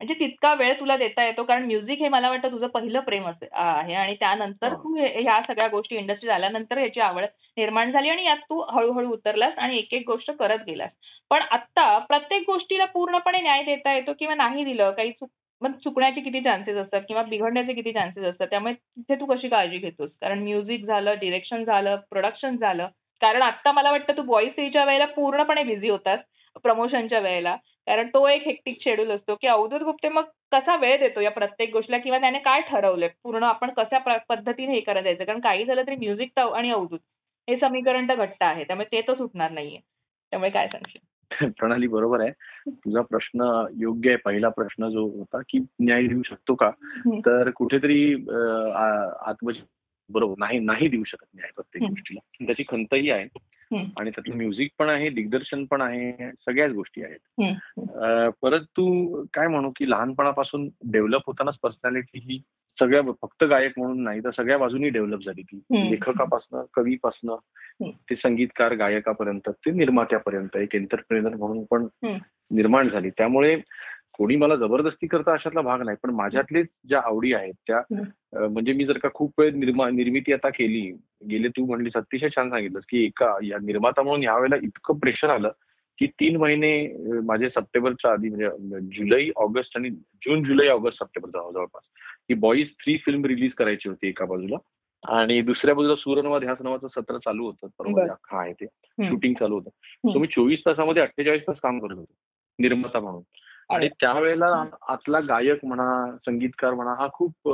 म्हणजे 0.00 0.14
तितका 0.20 0.52
वेळ 0.54 0.72
तुला 0.80 0.96
देता 0.96 1.24
येतो 1.24 1.42
कारण 1.44 1.64
म्युझिक 1.64 1.98
हे 1.98 2.08
मला 2.08 2.28
वाटतं 2.30 2.50
तुझं 2.50 2.66
पहिलं 2.66 3.00
प्रेम 3.00 3.26
असे 3.28 3.48
आहे 3.52 3.94
आणि 3.94 4.14
त्यानंतर 4.20 4.72
हो. 4.72 4.76
तू 4.76 4.94
ह्या 4.96 5.40
सगळ्या 5.42 5.68
गोष्टी 5.68 5.96
इंडस्ट्री 5.96 6.28
झाल्यानंतर 6.28 6.78
ह्याची 6.78 7.00
आवड 7.00 7.24
निर्माण 7.56 7.92
झाली 7.92 8.08
आणि 8.08 8.24
यात 8.24 8.36
तू 8.50 8.60
हळू-हळू 8.70 9.12
उतरलास 9.12 9.58
आणि 9.58 9.76
एक-एक 9.78 10.06
गोष्ट 10.06 10.30
करत 10.30 10.64
गेलास. 10.66 10.90
पण 11.30 11.42
आत्ता 11.50 11.86
प्रत्येक 11.98 12.42
गोष्टीला 12.46 12.84
पूर्णपणे 12.86 13.40
न्याय 13.40 13.62
देता 13.64 13.92
येतो 13.94 14.12
किंवा 14.18 14.34
नाही 14.34 14.64
दिलं 14.64 14.90
काही 14.90 15.10
चूक 15.12 15.30
मग 15.62 15.72
चुकण्याचे 15.84 16.20
किती 16.20 16.40
चान्सेस 16.40 16.76
असतात 16.76 17.02
किंवा 17.08 17.22
बिघडण्याचे 17.22 17.72
किती 17.74 17.92
चान्सेस 17.92 18.24
असतात. 18.24 18.46
त्यामुळे 18.50 18.72
तिथे 18.74 19.14
तू 19.20 19.26
कशी 19.26 19.48
काळजी 19.48 19.78
घेतोस? 19.78 20.10
कारण 20.20 20.42
म्युझिक 20.42 20.84
झालं, 20.86 21.14
डिरेक्शन 21.20 21.64
झालं, 21.64 21.96
प्रोडक्शन 22.10 22.56
झालं. 22.56 22.88
कारण 23.20 23.42
आत्ता 23.42 23.72
मला 23.72 23.90
वाटतं 23.90 24.16
तू 24.16 24.22
बॉईस 24.22 24.52
डेच्या 24.56 24.84
वेळेला 24.84 25.04
पूर्णपणे 25.06 25.62
बिझी 25.64 25.88
होतास 25.88 26.20
प्रमोशनच्या 26.62 27.18
वेळेला. 27.20 27.54
कारण 27.86 28.08
तो 28.08 28.26
एक 28.28 28.42
हेक्टिक 28.46 28.82
शेड्यूल 28.84 29.10
असतो, 29.10 29.34
की 29.40 29.46
अवधूत 29.46 29.80
गुप्ते 29.80 30.08
मग 30.08 30.24
कसा 30.52 30.76
वेळ 30.76 30.98
देतो 30.98 31.20
या 31.20 31.30
प्रत्येक 31.30 31.72
गोष्टीला 31.72 31.98
किंवा 31.98 32.18
त्याने 32.18 32.38
काय 32.38 32.60
ठरवलंय 32.60 33.08
पूर्ण 33.22 33.42
आपण 33.44 33.70
कशा 33.76 33.98
पद्धतीने 34.28 34.72
हे 34.72 34.80
करत 34.80 35.02
जायचं? 35.02 35.24
कारण 35.24 35.40
काही 35.40 35.64
झालं 35.64 35.82
तरी 35.86 35.96
म्युझिक 35.96 36.38
आणि 36.38 36.70
अवधूत 36.70 37.00
हे 37.48 37.56
समीकरण 37.56 38.08
तर 38.08 38.14
घट्ट 38.16 38.42
आहे. 38.42 38.64
त्यामुळे 38.64 38.86
ते 38.92 39.00
तर 39.08 39.14
सुटणार 39.14 39.50
नाहीये. 39.50 39.78
त्यामुळे 40.32 40.50
काय 40.50 40.68
सांगशील? 40.68 41.06
प्रणाली 41.58 41.86
बरोबर 41.86 42.20
आहे. 42.20 42.30
तुझा 42.70 43.00
प्रश्न 43.00 43.66
योग्य 43.76 44.08
आहे. 44.08 44.16
पहिला 44.16 44.48
प्रश्न 44.48 44.88
जो 44.88 45.06
होता, 45.06 45.40
की 45.48 45.58
न्याय 45.58 46.06
देऊ 46.06 46.22
शकतो 46.22 46.54
का? 46.54 46.70
तर 47.18 47.50
कुठेतरी 47.50 48.14
अ, 48.28 48.36
आ 48.74 49.10
आत्मचिंतन 49.26 49.68
बरोबर 50.14 50.34
नाही, 50.38 50.58
नाही 50.58 50.88
देऊ 50.88 51.04
शकत 51.04 51.26
न्याय 51.34 51.50
प्रत्येक. 51.56 51.82
गोष्टीला. 51.90 52.46
त्याची 52.46 52.62
खंतही 52.62 53.10
आहे. 53.10 53.24
आणि 54.00 54.10
त्यातलं 54.10 54.36
म्युझिक 54.36 54.70
पण 54.78 54.88
आहे, 54.88 55.10
दिग्दर्शन 55.10 55.64
पण 55.64 55.80
आहे, 55.80 56.30
सगळ्याच 56.30 56.72
गोष्टी 56.72 57.02
आहेत. 57.02 57.44
परंतु 58.42 59.24
काय 59.34 59.48
म्हणू, 59.48 59.70
की 59.76 59.90
लहानपणापासून 59.90 60.68
डेव्हलप 60.84 61.20
होतानाच 61.26 61.56
पर्सनॅलिटी 61.62 62.18
ही 62.18 62.42
सगळ्या 62.78 63.02
फक्त 63.22 63.44
गायक 63.44 63.72
म्हणून 63.76 64.02
नाही, 64.02 64.20
तर 64.20 64.30
सगळ्या 64.30 64.58
बाजूनी 64.58 64.88
डेव्हलप 64.88 65.18
झाली 65.26 65.42
ती. 65.42 65.56
लेखकापासनं, 65.90 66.64
कवीपासनं. 66.74 67.36
ते 68.10 68.16
संगीतकार, 68.16 68.72
गायकापर्यंत, 68.72 69.48
ते 69.48 69.70
निर्मात्यापर्यंत 69.70 70.56
एक 70.56 70.74
एंटरप्रेनर 70.74 71.34
म्हणून 71.34 71.64
पण. 71.64 71.86
निर्माण 72.50 72.88
झाली. 72.88 73.10
त्यामुळे 73.10 73.60
कोणी 74.12 74.36
मला 74.36 74.56
जबरदस्ती 74.56 75.06
करतं 75.06 75.32
अशातला 75.32 75.60
भाग 75.60 75.82
नाही. 75.84 75.96
पण 76.02 76.10
माझ्यातलेच 76.10 76.66
ज्या 76.88 77.00
आवडी 77.04 77.32
आहेत 77.32 77.54
त्या 77.66 77.82
म्हणजे 78.48 78.72
मी 78.72 78.84
जर 78.84 78.98
का 78.98 79.08
खूप 79.14 79.34
वेळ 79.38 79.52
निर्मा 79.52 79.90
निर्मिती 79.90 80.32
आता 80.32 80.48
केली, 80.48 80.96
गेले 81.30 81.48
तू 81.48 81.66
म्हणलीस 81.66 81.92
अतिशय 81.96 82.28
छान 82.28 82.50
सांगितलंस, 82.50 82.84
की 82.88 83.04
एका 83.04 83.36
या 83.42 83.58
निर्माता 83.62 84.02
म्हणून 84.02 84.22
यावेळेला 84.22 84.56
इतकं 84.62 84.98
प्रेशर 84.98 85.30
आलं, 85.30 85.50
की 85.98 86.06
3 86.20 86.36
महिने 86.36 86.72
माझे 87.24 87.48
सप्टेंबरच्या 87.48 88.12
आधी 88.12 88.28
म्हणजे 88.30 88.80
जुलै, 88.96 89.28
ऑगस्ट 89.36 89.76
आणि 89.76 89.90
जून, 89.90 90.42
जुलै, 90.44 90.68
ऑगस्ट, 90.68 90.98
सप्टेंबर 90.98 91.30
जवळ 91.30 91.52
जवळपास. 91.52 91.82
ही 92.30 92.34
बॉईज 92.34 92.68
3 92.86 92.96
फिल्म 92.96 93.24
रिलीज 93.24 93.52
करायची 93.52 93.88
होती 93.88 94.08
एका 94.08 94.24
बाजूला 94.24 94.56
आणि 95.02 95.40
दुसऱ्या 95.40 95.74
बाजूला 95.74 95.94
सूरनवा 95.96 96.38
ध्यास 96.38 96.58
नावाचं 96.60 96.88
सत्र 96.88 97.18
चालू 97.18 97.44
होतं. 97.44 97.66
परवा 97.78 98.40
आहे 98.40 98.52
ते. 98.52 98.66
शूटिंग 99.08 99.34
चालू 99.34 99.54
होतं. 99.54 99.70
सो 100.12 100.18
मी 100.18 100.26
24 100.26 100.60
तासामध्ये 100.66 101.02
48 101.02 101.42
तास 101.42 101.60
काम 101.62 101.78
करत 101.78 101.96
होतो. 101.96 102.12
निर्माता 102.58 103.00
म्हणून. 103.00 103.22
आणि 103.70 103.88
त्यावेळेला 104.00 104.64
आतला 104.88 105.20
गायक 105.20 105.64
म्हणा, 105.64 106.16
संगीतकार 106.26 106.74
म्हणा 106.74 106.94
हा 106.94 107.08
खूप 107.12 107.48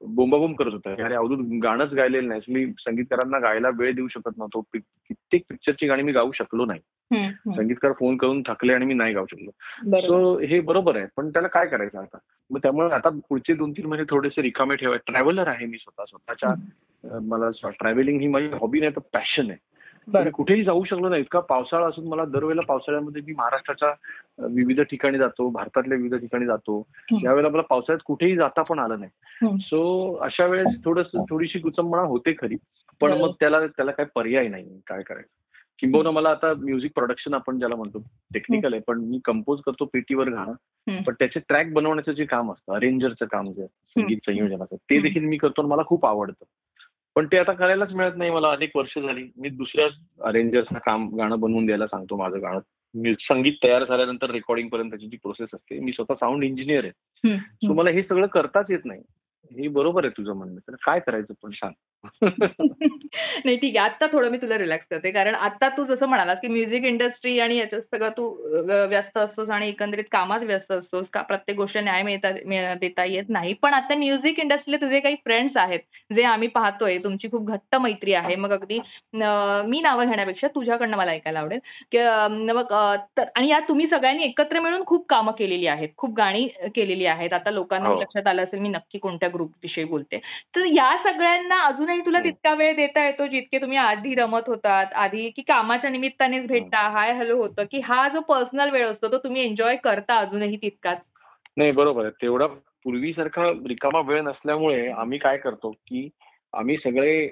बोंबाबोंब 0.00 0.54
करत 0.56 0.72
होता. 0.72 0.90
अरे 1.04 1.14
अवधूत 1.14 1.38
गाणंच 1.62 1.92
गायलेलं 1.94 2.28
नाहीस. 2.28 2.44
मी 2.48 2.64
संगीतकारांना 2.78 3.38
गायला 3.38 3.68
वेळ 3.78 3.94
देऊ 3.94 4.08
शकत 4.08 4.36
नव्हतो. 4.36 4.60
कित्येक 4.60 5.42
पिक्चरची 5.48 5.86
गाणी 5.86 6.02
मी 6.02 6.12
गाऊ 6.12 6.32
शकलो 6.32 6.64
नाही. 6.64 6.80
संगीतकार 7.56 7.92
फोन 7.98 8.16
करून 8.16 8.42
थकले 8.46 8.72
आणि 8.72 8.86
मी 8.86 8.94
नाही 8.94 9.14
गाऊ 9.14 9.26
शकलो. 9.30 9.50
सो 10.00 10.38
हे 10.38 10.60
बरोबर 10.60 10.96
आहे. 10.96 11.06
पण 11.16 11.30
त्याला 11.30 11.48
काय 11.48 11.66
करायचं 11.66 11.98
आता? 11.98 12.18
मग 12.50 12.58
त्यामुळे 12.62 12.94
आता 12.94 13.08
पुढचे 13.28 13.54
2-3 13.54 13.86
महिने 13.86 14.04
थोडेसे 14.10 14.42
रिकामे 14.42 14.76
ठेवायचे. 14.76 15.10
ट्रॅव्हलर 15.12 15.48
आहे 15.48 15.66
मी 15.66 15.78
स्वतः. 15.78 16.04
स्वतःच्या 16.08 17.20
मला 17.22 17.50
ट्रॅव्हलिंग 17.70 18.20
ही 18.20 18.28
माझी 18.28 18.48
हॉबी 18.52 18.80
नाही 18.80 18.92
तर 18.96 19.00
पॅशन 19.12 19.50
आहे. 19.50 19.58
मी. 20.14 20.30
कुठेही 20.30 20.64
जाऊ 20.64 20.84
शकलो 20.84 21.08
नाही. 21.08 21.20
इतका 21.22 21.40
पावसाळा 21.40 21.86
असून 21.86 22.08
मला 22.08 22.24
दरवेळेला 22.24 22.62
पावसाळ्यामध्ये 22.62 23.22
मी 23.26 23.32
महाराष्ट्राच्या 23.32 23.88
विविध 24.38 24.80
ठिकाणी 24.80 25.18
जातो, 25.18 25.50
भारतातल्या 25.50 25.96
विविध 25.96 26.14
ठिकाणी 26.14 26.46
जातो. 26.46 26.86
यावेळेला 27.24 27.48
मला 27.48 27.62
पावसाळ्यात 27.62 28.02
कुठेही 28.04 28.36
जाता 28.36 28.62
पण 28.62 28.78
आलं 28.78 29.00
नाही. 29.00 29.10
सो 29.58 30.12
अशा 30.14 30.46
वेळेस 30.46 30.66
थोडंसं 30.84 31.24
थोडीशी 31.30 31.58
कुचंबणा 31.58 32.02
होते 32.02 32.32
खरी. 32.32 32.56
पण. 33.00 33.10
मग 33.20 33.32
त्याला 33.40 33.66
त्याला 33.66 33.90
काही 33.90 34.08
पर्याय 34.14 34.48
नाही. 34.48 34.80
काय 34.86 35.02
करायचं? 35.02 35.38
किंबहुना 35.78 36.10
मला 36.10 36.30
आता 36.30 36.54
म्युझिक 36.54 36.90
प्रोडक्शन 36.94 37.34
आपण 37.34 37.58
ज्याला 37.58 37.76
म्हणतो 37.76 37.98
टेक्निकल 38.34 38.72
आहे. 38.72 38.82
पण 38.82 39.00
मी 39.00 39.18
कंपोज 39.24 39.60
करतो 39.60 39.84
पेटीवर 39.84 40.28
गाणं. 40.28 40.52
पण 41.02 41.14
त्याचे 41.18 41.40
ट्रॅक 41.40 41.72
बनवण्याचं 41.72 42.12
जे 42.12 42.24
काम 42.24 42.52
असतं, 42.52 42.74
अरेंजरचं 42.74 43.24
काम 43.26 43.52
जे 43.52 43.66
संगीत 43.66 44.16
संयोजनाचं, 44.26 44.76
ते. 44.76 45.00
देखील 45.00 45.24
मी 45.24 45.36
करतो 45.36 45.62
आणि 45.62 45.70
मला 45.70 45.82
खूप 45.86 46.06
आवडतं. 46.06 46.44
पण 47.14 47.26
ते 47.26 47.38
आता 47.38 47.52
करायलाच 47.52 47.94
मिळत 47.94 48.12
नाही 48.16 48.30
मला 48.30 48.50
अनेक 48.50 48.70
वर्ष 48.74 48.98
झाली. 48.98 49.28
मी 49.36 49.48
दुसऱ्याच 49.48 49.92
अरेंजर्सना 50.24 50.78
काम 50.78 51.14
गाणं 51.14 51.40
बनवून 51.40 51.66
द्यायला 51.66 51.86
सांगतो 51.86 52.16
माझं 52.16 52.42
गाणं. 52.42 52.60
संगीत 53.20 53.52
तयार 53.62 53.84
झाल्यानंतर 53.84 54.30
रेकॉर्डिंग 54.30 54.68
पर्यंतची 54.68 55.06
जी 55.06 55.16
प्रोसेस 55.16 55.48
असते. 55.54 55.78
मी 55.78 55.92
स्वतः 55.92 56.14
साउंड 56.14 56.44
इंजिनिअर 56.44 56.84
आहे. 56.84 56.92
सो. 57.36 57.74
मला 57.74 57.90
हे 57.90 58.02
सगळं 58.02 58.26
करताच 58.26 58.66
येत 58.70 58.84
नाही. 58.84 59.00
हे 59.62 59.68
बरोबर 59.68 60.04
आहे 60.04 60.18
तुझं 60.18 60.32
म्हणणं. 60.32 60.56
तर 60.56 60.74
काय 60.74 61.00
करायचं 61.00 61.34
पण 61.42 61.50
सांग? 61.50 61.72
नाही 63.44 63.56
ठीक 63.56 63.76
आहे. 63.76 63.78
आत्ता 63.80 64.06
थोडं 64.08 64.30
मी 64.30 64.38
तुला 64.38 64.56
रिलॅक्स 64.58 64.86
करते. 64.90 65.10
कारण 65.12 65.34
आता 65.36 65.68
तू 65.70 65.84
जसं 65.86 66.06
म्हणालास, 66.06 66.38
की 66.42 66.48
म्युझिक 66.48 66.84
इंडस्ट्री 66.84 67.38
आणि 67.40 67.56
याच्यात 67.56 67.80
सगळं 67.86 68.10
तू 68.16 68.28
अ, 68.68 68.84
व्यस्त 68.86 69.18
असतोस 69.18 69.48
आणि 69.50 69.68
एकंदरीत 69.68 70.04
कामात 70.12 70.40
व्यस्त 70.42 70.72
असतोस. 70.72 71.06
का 71.12 71.22
प्रत्येक 71.22 71.56
गोष्ट 71.56 71.78
न्याय 71.78 72.02
मिळता 72.02 72.30
मिळ 72.46 72.72
देता 72.80 73.04
येत 73.06 73.28
नाही. 73.28 73.52
पण 73.62 73.74
आता 73.74 73.94
म्युझिक 73.96 74.38
इंडस्ट्रीला 74.40 74.76
तुझे 74.80 75.00
काही 75.00 75.14
फ्रेंड्स 75.24 75.56
आहेत, 75.56 75.80
जे 76.10 76.22
आम्ही 76.24 76.48
पाहतोय. 76.50 76.98
तुमची 77.00 77.28
खूप 77.30 77.48
घट्ट 77.48 77.76
मैत्री 77.78 78.12
आहे. 78.14 78.36
मग 78.36 78.52
अगदी 78.52 78.78
अ, 78.78 79.62
मी 79.66 79.80
नावं 79.80 80.06
घेण्यापेक्षा 80.06 80.48
तुझ्याकडनं 80.54 80.96
मला 80.96 81.10
ऐकायला 81.12 81.40
आवडेल, 81.40 81.58
की 81.92 81.98
अ, 81.98 82.26
मग 82.28 82.72
अ, 82.72 82.94
तर 83.16 83.24
आणि 83.36 83.48
यात 83.48 83.62
तुम्ही 83.68 83.86
सगळ्यांनी 83.88 84.24
एकत्र 84.24 84.60
मिळून 84.60 84.84
खूप 84.86 85.06
कामं 85.08 85.32
केलेली 85.38 85.66
आहेत. 85.66 85.88
खूप 85.96 86.14
गाणी 86.16 86.46
केलेली 86.74 87.06
आहेत. 87.06 87.32
आता 87.32 87.50
लोकांना 87.50 87.88
हो. 87.88 87.94
लक्षात 87.94 88.26
आलं 88.26 88.42
असेल 88.42 88.60
मी 88.60 88.68
नक्की 88.68 88.98
कोणत्या 88.98 89.28
ग्रुपविषयी 89.28 89.84
बोलते. 89.86 90.18
तर 90.54 90.64
या 90.68 90.90
सगळ्यांना 91.04 91.56
अजूनही 91.88 92.04
तुला 92.06 92.18
हं. 92.18 92.24
तितका 92.24 92.54
वेळ 92.54 92.74
देता 92.76 93.04
येतो 93.06 93.26
जितके 93.26 93.58
तुम्ही 93.58 93.76
आधी 93.78 94.14
रमत 94.14 94.40
होतात, 94.46 94.86
आधी 94.94 95.28
की 95.30 95.42
कामाच्या 95.42 95.90
निमित्तानेच 95.90 96.46
भेटता, 96.46 96.88
हाय 96.88 97.12
हॅलो 97.12 97.36
होतं, 97.36 97.64
की 97.70 97.80
हा 97.80 98.08
जो 98.08 98.20
पर्सनल 98.20 98.70
वेळ 98.70 98.86
असतो 98.86 99.12
तो 99.12 99.18
तुम्ही 99.18 99.44
एन्जॉय 99.44 99.76
करता 99.76 100.16
अजूनही 100.16 100.56
तितकाच? 100.56 100.98
नाही 101.56 101.72
बरोबर 101.72 102.02
आहे. 102.02 102.10
तेवढा 102.22 102.46
पूर्वीसारखा 102.84 103.50
रिकामा 103.68 104.00
वेळ 104.00 104.20
नसल्यामुळे 104.20 104.88
आम्ही 104.88 105.18
काय 105.18 105.36
करतो, 105.36 105.70
की 105.70 106.08
आम्ही 106.52 106.76
सगळे 106.76 107.26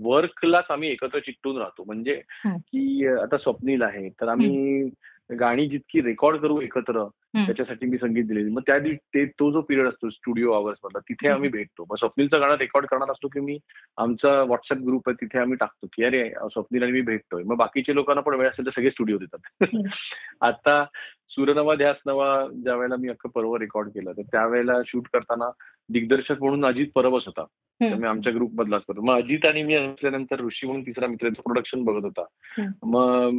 वर्कलाच 0.00 0.64
आम्ही 0.70 0.90
एकत्र 0.90 1.18
चिकटून 1.18 1.58
राहतो. 1.58 1.84
म्हणजे 1.84 2.20
हं. 2.44 2.56
की 2.56 3.06
आता 3.22 3.38
स्वप्नील 3.38 3.82
आहे. 3.82 4.08
तर 4.08 4.28
आम्ही 4.28 4.88
गाणी 5.34 5.66
जितकी 5.66 6.02
रेकॉर्ड 6.02 6.36
करू 6.36 6.60
एकत्र. 6.60 7.08
त्याच्यासाठी 7.36 7.86
मी 7.86 7.96
संगीत 7.96 8.24
दिलेली. 8.24 8.50
मग 8.50 8.60
त्या 8.66 8.78
दिवशी 8.78 8.96
ते 8.96 9.26
तो 9.26 9.52
जो 9.52 9.60
पिरियड 9.60 9.86
असतो 9.86 10.10
स्टुडिओ 10.10 10.52
अवर्स 10.52 10.78
मधला 10.84 10.98
तिथे 10.98 11.28
आम्ही 11.28 11.48
भेटतो. 11.48 11.84
मग 11.90 11.96
स्वप्नीलचं 11.96 12.40
गाणं 12.40 12.54
रेकॉर्ड 12.54 12.86
करणार 12.86 13.10
असतो, 13.10 13.28
की 13.28 13.40
मी 13.40 13.58
आमचा 13.98 14.42
WhatsApp 14.42 14.86
ग्रुप 14.86 15.02
आहे 15.06 15.20
तिथे 15.20 15.38
आम्ही 15.38 15.56
टाकतो, 15.56 15.86
की 15.92 16.04
अरे 16.04 16.30
स्वप्नील 16.30 16.82
आणि 16.82 16.92
मी 16.92 17.00
भेटतोय. 17.00 17.42
मग 17.42 17.56
बाकीच्या 17.56 17.94
लोकांना 17.94 18.20
पण 18.20 18.34
वेळ 18.34 18.48
असेल 18.48 18.66
तर 18.66 18.70
सगळे 18.70 18.90
स्टुडिओ 18.90 19.18
देतात. 19.18 19.38
आता 20.40 20.84
सूरनवा 21.28 21.74
ध्यास 21.74 21.96
नवा 22.06 22.46
ज्यावेळेला 22.62 22.96
मी 22.96 23.08
अख्खं 23.08 23.28
पर्व 23.28 23.56
रेकॉर्ड 23.56 23.88
केलं, 23.88 24.12
तर 24.12 24.22
त्यावेळेला 24.22 24.72
शूट 24.86 25.08
करताना 25.12 25.50
दिग्दर्शक 25.88 26.42
म्हणून 26.42 26.64
अजित 26.64 26.86
परबच 26.94 27.22
होता. 27.26 27.44
हं. 27.82 27.90
तर 27.90 27.94
मी 27.94 28.06
आमच्या 28.06 28.32
ग्रुपमधलाच 28.34 28.82
होतो. 28.88 29.00
मग 29.00 29.14
अजित 29.14 29.46
आणि 29.46 29.62
मी 29.62 29.74
असल्यानंतर 29.74 30.40
ऋषी 30.40 30.66
म्हणून 30.66 30.82
तिसरा 30.82 31.06
मित्र 31.06 31.28
प्रोडक्शन 31.28 31.84
बघत 31.84 32.04
होता. 32.04 32.24
हं. 32.58 32.66
मग 32.82 33.30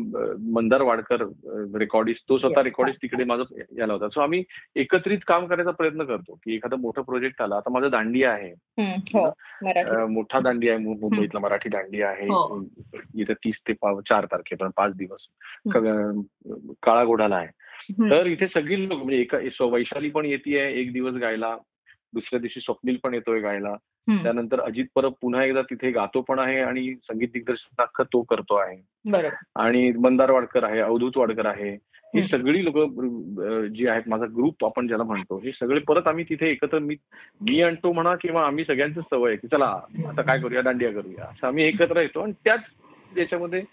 मंदार 0.54 0.82
वाडकर 0.82 1.22
रेकॉर्डिस्ट 1.80 2.30
तो 2.30 2.38
स्वतः. 2.38 2.62
रेकॉर्डिस्ट 2.62 3.02
तिकडे 3.02 3.24
माझा 3.24 3.44
याला 3.80 3.94
होता. 3.94 4.10
सो 4.10 4.22
आम्ही 4.22 4.44
एकत्रित 4.76 5.18
काम 5.28 5.48
करायचा 5.48 5.72
प्रयत्न 5.72 6.04
करतो, 6.04 6.34
की 6.34 6.56
एखादा 6.56 6.76
मोठा 6.76 7.02
प्रोजेक्ट 7.02 7.42
आला. 7.42 7.56
आता 7.56 7.70
माझा 7.70 7.90
दांडिया 7.90 8.32
आहे. 8.32 8.84
हं. 8.84 9.00
हो. 9.00 10.08
मोठा 10.08 10.40
दांडिया 10.40 10.76
आहे 10.76 10.84
मुंबईतला 10.84 11.40
मराठी 11.40 11.70
दांडिया 11.70 12.10
आहे. 12.10 12.28
हो. 12.28 12.68
येत्या 13.16 13.36
30 13.46 13.56
ते 13.68 13.74
पा 13.74 14.00
4 14.10 14.26
तारखेपर्यंत 14.26 14.74
5 14.78 14.94
दिवस. 14.96 15.22
हं. 15.66 16.22
काळा 16.84 17.06
घोडाला 17.06 17.36
आहे. 17.36 17.48
हं. 18.00 18.10
तर 18.10 18.26
इथे 18.26 18.48
सगळी 18.48 18.90
लोक 18.90 18.98
म्हणजे 18.98 19.18
एका 19.18 19.66
वैशाली 19.66 20.10
पण 20.10 20.26
येतीये 20.26 20.80
एक 20.82 20.94
दिवस 20.94 21.14
गायला. 21.14 21.58
दुसऱ्या 22.16 22.40
दिवशी 22.40 22.60
स्वप्नील 22.60 22.98
पण 23.04 23.14
येतोय 23.14 23.40
गायला. 23.40 23.76
त्यानंतर 24.24 24.60
अजित 24.62 24.86
परब 24.96 25.14
पुन्हा 25.22 25.44
एकदा 25.44 25.62
तिथे 25.62 25.92
गातो 25.92 26.22
पण 26.22 26.40
आहे 26.40 26.60
आणि 26.60 26.94
संगीत 27.04 27.28
दिग्दर्शन 27.34 27.82
अख्खं 27.82 28.04
तो 28.14 28.22
करतो 28.22 28.56
आहे. 28.56 28.78
आणि 29.56 29.92
मंदार 29.92 30.32
वाडकर 30.32 30.64
आहे, 30.64 30.80
अवधूत 30.80 31.18
वाडकर 31.18 31.46
आहे. 31.46 31.72
ही. 32.16 32.28
सगळी 32.28 32.64
लोकं 32.66 33.68
जी 33.68 33.88
आहेत 33.88 34.08
माझा 34.08 34.26
ग्रुप 34.26 34.66
आपण 34.66 34.88
ज्याला 34.88 35.04
म्हणतो. 35.04 35.38
हे 35.40 35.52
सगळे 35.52 35.80
परत 35.80 36.08
आम्ही 36.08 36.26
तिथे 36.30 36.50
एकत्र 36.50 36.80
मी 36.80 36.96
मी 37.42 37.62
आणतो 37.62 37.92
म्हणा 37.92 38.16
किंवा 38.16 38.46
आम्ही 38.48 38.66
सगळ्यांचीच 38.66 39.04
सवय 39.04 39.30
आहे, 39.30 39.38
की 39.38 39.48
चला 39.48 39.68
आता 40.08 40.22
काय 40.22 40.40
करूया 40.40 40.62
दांडिया 40.62 40.92
करूया. 40.92 41.26
असं 41.26 41.48
आम्ही 41.48 41.64
एकत्र 41.64 42.02
येतो 42.02 42.20
आणि 42.20 42.34
त्याच 42.46 42.62
याच्यामध्ये 43.18 43.64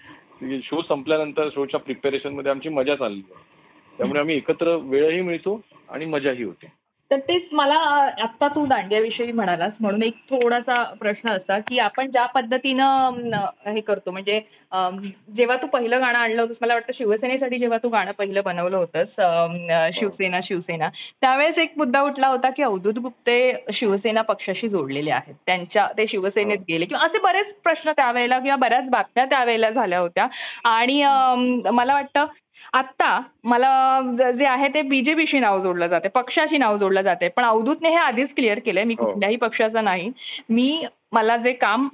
शो 0.63 0.83
संपल्यानंतर 0.83 1.49
शोच्या 1.55 1.81
प्रिपरेशनमध्ये 1.81 2.51
आमची 2.51 2.69
मजा 2.69 2.95
चालली 2.97 3.23
आहे. 3.31 3.51
त्यामुळे 3.99 4.21
आम्ही 4.21 4.37
एकत्र 4.37 4.77
वेळही 4.83 5.21
मिळतो 5.21 5.61
आणि 5.89 6.05
मजाही 6.05 6.43
होते 6.43 6.67
तर 7.12 7.19
तेच 7.19 7.49
मला 7.52 7.75
आत्ता 8.23 8.49
तू 8.49 8.64
दांडियाविषयी 8.66 9.33
म्हणालास 9.33 9.73
म्हणून 9.81 10.02
एक 10.02 10.14
थोडासा 10.31 10.83
प्रश्न 11.00 11.31
असा 11.31 11.59
की 11.59 11.78
आपण 11.78 12.11
ज्या 12.11 12.25
पद्धतीनं 12.26 13.40
हे 13.66 13.81
करतो 13.81 14.11
म्हणजे 14.11 14.40
जेव्हा 15.37 15.57
तू 15.57 15.66
पहिलं 15.66 16.00
गाणं 16.00 16.19
आणलं 16.19 16.42
होतंस 16.42 16.57
मला 16.61 16.75
वाटतं 16.75 16.92
शिवसेनेसाठी 16.95 17.59
जेव्हा 17.59 17.78
तू 17.83 17.88
गाणं 17.88 18.12
पहिलं 18.12 18.40
बनवलं 18.45 18.76
होतंस 18.76 19.21
शिवसेना 19.95 20.40
शिवसेना 20.45 20.88
त्यावेळेस 21.21 21.59
एक 21.59 21.73
मुद्दा 21.76 22.00
उठला 22.00 22.28
होता 22.28 22.50
की 22.50 22.62
अवधूत 22.62 22.99
गुप्ते 22.99 23.37
शिवसेना 23.73 24.23
पक्षाशी 24.23 24.69
जोडलेले 24.69 25.11
आहेत. 25.11 25.35
त्यांच्या 25.47 25.87
ते 25.99 26.07
शिवसेनेत 26.09 26.59
हो. 26.59 26.64
गेले. 26.69 26.85
किंवा 26.85 27.04
असे 27.04 27.19
बरेच 27.19 27.54
प्रश्न 27.64 27.92
त्यावेळेला 27.92 28.38
किंवा 28.38 28.57
बऱ्याच 28.57 28.88
बातम्या 28.90 29.25
त्यावेळेला 29.25 29.71
झाल्या 29.71 29.99
होत्या. 29.99 30.26
आणि 30.64 31.02
मला 31.73 31.95
वाटतं 31.95 32.26
आत्ता 32.73 33.21
मला 33.45 34.00
ज- 34.38 34.42
आहे 34.42 34.69
ते 34.69 34.83
बीजेपीशी 34.83 35.38
नाव 35.38 35.62
जोडलं 35.62 35.87
जाते. 35.87 36.09
पक्षाशी 36.09 36.59
नाव 36.59 36.78
जोडलं 36.78 37.02
जाते. 37.02 37.28
पण 37.28 37.45
अवधूतने 37.45 37.88
हे 37.88 37.97
आधीच 37.97 38.28
क्लिअर 38.35 38.59
केलंय. 38.59 38.85
मी 38.85 38.95
हो. 38.99 39.07
कुठल्याही 39.07 39.37
पक्षाचा 39.37 39.81
नाही. 39.81 40.12
मी 40.49 40.87
मला 41.12 41.37
जे 41.37 41.52
काम 41.52 41.88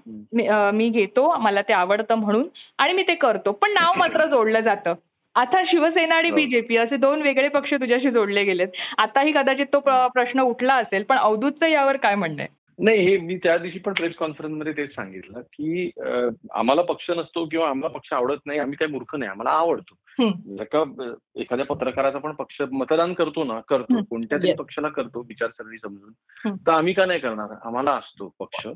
मी 0.75 0.89
घेतो 0.89 1.37
मला 1.39 1.63
ते 1.63 1.73
आवडतं 1.73 2.15
म्हणून 2.15 2.49
आणि 2.79 2.93
मी 2.93 3.03
ते 3.03 3.15
करतो. 3.15 3.53
पण 3.53 3.71
नाव 3.71 3.93
मात्र 3.97 4.27
जोडलं 4.27 4.61
जातं. 4.61 4.95
आता 5.35 5.63
शिवसेना 5.67 6.15
आणि 6.15 6.29
हो. 6.29 6.37
बीजेपी 6.37 6.77
असे 6.77 6.97
दोन 6.97 7.23
वेगळे 7.23 7.49
पक्ष 7.49 7.75
तुझ्याशी 7.75 8.11
जोडले 8.11 8.45
गेलेत. 8.45 8.69
आताही 8.99 9.33
कदाचित 9.33 9.67
तो 9.73 9.81
प्र- 9.81 10.09
प्रश्न 10.09 10.41
उठला 10.41 10.75
असेल. 10.75 11.03
पण 11.03 11.17
अवधूतचं 11.17 11.67
यावर 11.67 11.97
काय 11.97 12.15
म्हणणं 12.15 12.43
आहे? 12.43 12.58
नाही 12.79 12.99
हे 12.99 13.19
मी 13.19 13.37
त्या 13.37 13.59
दिवशी 13.59 13.79
पण 13.79 13.93
प्रेस 13.93 14.15
कॉन्फरन्समध्ये 14.15 14.73
तेच 14.73 14.95
सांगितलं 14.95 15.41
की 15.41 15.91
आम्हाला 16.55 16.83
पक्ष 16.83 17.11
नसतो 17.11 17.47
किंवा 17.47 17.69
आम्हाला 17.69 17.99
पक्ष 17.99 18.13
आवडत 18.13 18.37
नाही 18.47 18.59
आम्ही 18.59 18.77
काही 18.77 18.93
मूर्ख 18.93 19.17
नाही 19.17 19.31
आम्हाला 19.31 19.51
आवडतो 19.51 19.95
का 20.65 21.13
एखाद्या 21.37 21.67
पत्रकाराचा 21.67 22.19
पण 22.19 22.33
पक्ष 22.33 22.63
मतदान 22.73 23.15
करतो 23.15 23.45
ना 23.45 23.61
करतो. 23.61 24.03
कोणत्या 24.03 24.39
तरी. 24.39 24.47
पक्षाला 24.53 24.89
करतो 24.89 25.21
विचारसरणी 25.21 25.79
समजून. 25.79 26.13
तर 26.67 26.73
आम्ही 26.73 26.93
का 26.93 27.07
नाही 27.07 27.21
करणार 27.21 27.55
आम्हाला 27.65 27.93
असतो 27.93 28.35
पक्ष 28.39 28.67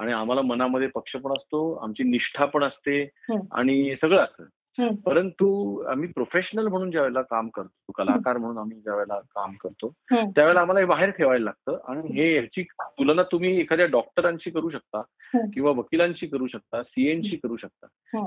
आणि 0.00 0.12
आम्हाला 0.12 0.42
मनामध्ये 0.42 0.88
पक्ष 0.88 1.16
पण 1.16 1.32
असतो 1.32 1.74
आमची 1.74 2.02
निष्ठा 2.02 2.44
पण 2.44 2.64
असते. 2.64 3.10
आणि 3.52 3.94
सगळं 4.00 4.18
असतं. 4.18 4.44
परंतु 4.78 5.78
आम्ही 5.88 6.08
प्रोफेशनल 6.08 6.66
म्हणून 6.66 6.90
ज्यावेळेला 6.90 7.22
काम 7.22 7.48
करतो 7.48 7.92
कलाकार 7.92 8.36
म्हणून 8.36 8.58
आम्ही 8.58 8.80
ज्यावेळेला 8.80 9.18
काम 9.18 9.52
करतो. 9.52 9.92
त्यावेळेला 10.10 10.60
आम्हाला 10.60 10.80
हे 10.80 10.86
बाहेर 10.86 11.10
ठेवायला 11.10 11.44
लागतं 11.44 11.78
आणि 11.88 12.12
हे 12.12 12.34
याची 12.34 12.62
तुलना 12.80 13.22
तुम्ही 13.22 13.60
एखाद्या 13.60 13.86
डॉक्टरांशी 13.86 14.50
करू 14.50 14.70
शकता. 14.70 15.02
किंवा 15.34 15.70
वकिलांशी 15.70 16.26
करू 16.26 16.46
शकता 16.46 16.82
सीएनशी 16.82 17.36
करू 17.36 17.56
शकता. 17.56 17.86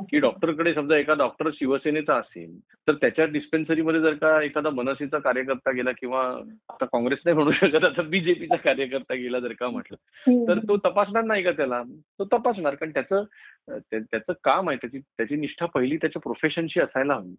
की 0.09 0.19
डॉक्टरकडे 0.19 0.73
समजा 0.73 0.97
एका 0.97 1.13
डॉक्टर 1.13 1.49
शिवसेनेचा 1.53 2.15
असेल 2.15 2.59
तर 2.87 2.93
त्याच्या 2.93 3.25
डिस्पेन्सरीमध्ये 3.25 4.01
जर 4.01 4.13
का 4.13 4.41
एखादा 4.41 4.69
मनसेचा 4.69 5.19
कार्यकर्ता 5.19 5.71
गेला 5.71 5.91
किंवा 5.91 6.21
आता 6.69 6.85
काँग्रेस 6.85 7.19
नाही 7.25 7.35
म्हणू 7.35 7.51
शकत 7.51 7.85
आता 7.85 8.01
बीजेपीचा 8.01 8.55
कार्यकर्ता 8.55 9.13
गेला 9.13 9.39
जर 9.39 9.53
का 9.59 9.69
म्हटलं 9.69 10.47
तर 10.47 10.57
तो 10.57 10.77
तपासणार 10.77 11.23
नाही 11.23 11.43
का 11.43 11.51
त्याला? 11.51 11.83
तो 12.19 12.25
तपासणार 12.25 12.75
कारण 12.75 12.91
त्याचं 12.91 13.23
त्याचं 13.69 14.33
काम 14.43 14.69
आहे 14.69 14.77
त्याची 14.77 14.99
त्याची 14.99 15.35
निष्ठा 15.35 15.65
पहिली 15.65 15.97
त्याच्या 15.97 16.21
प्रोफेशनशी 16.21 16.79
असायला 16.79 17.13
हवी. 17.13 17.35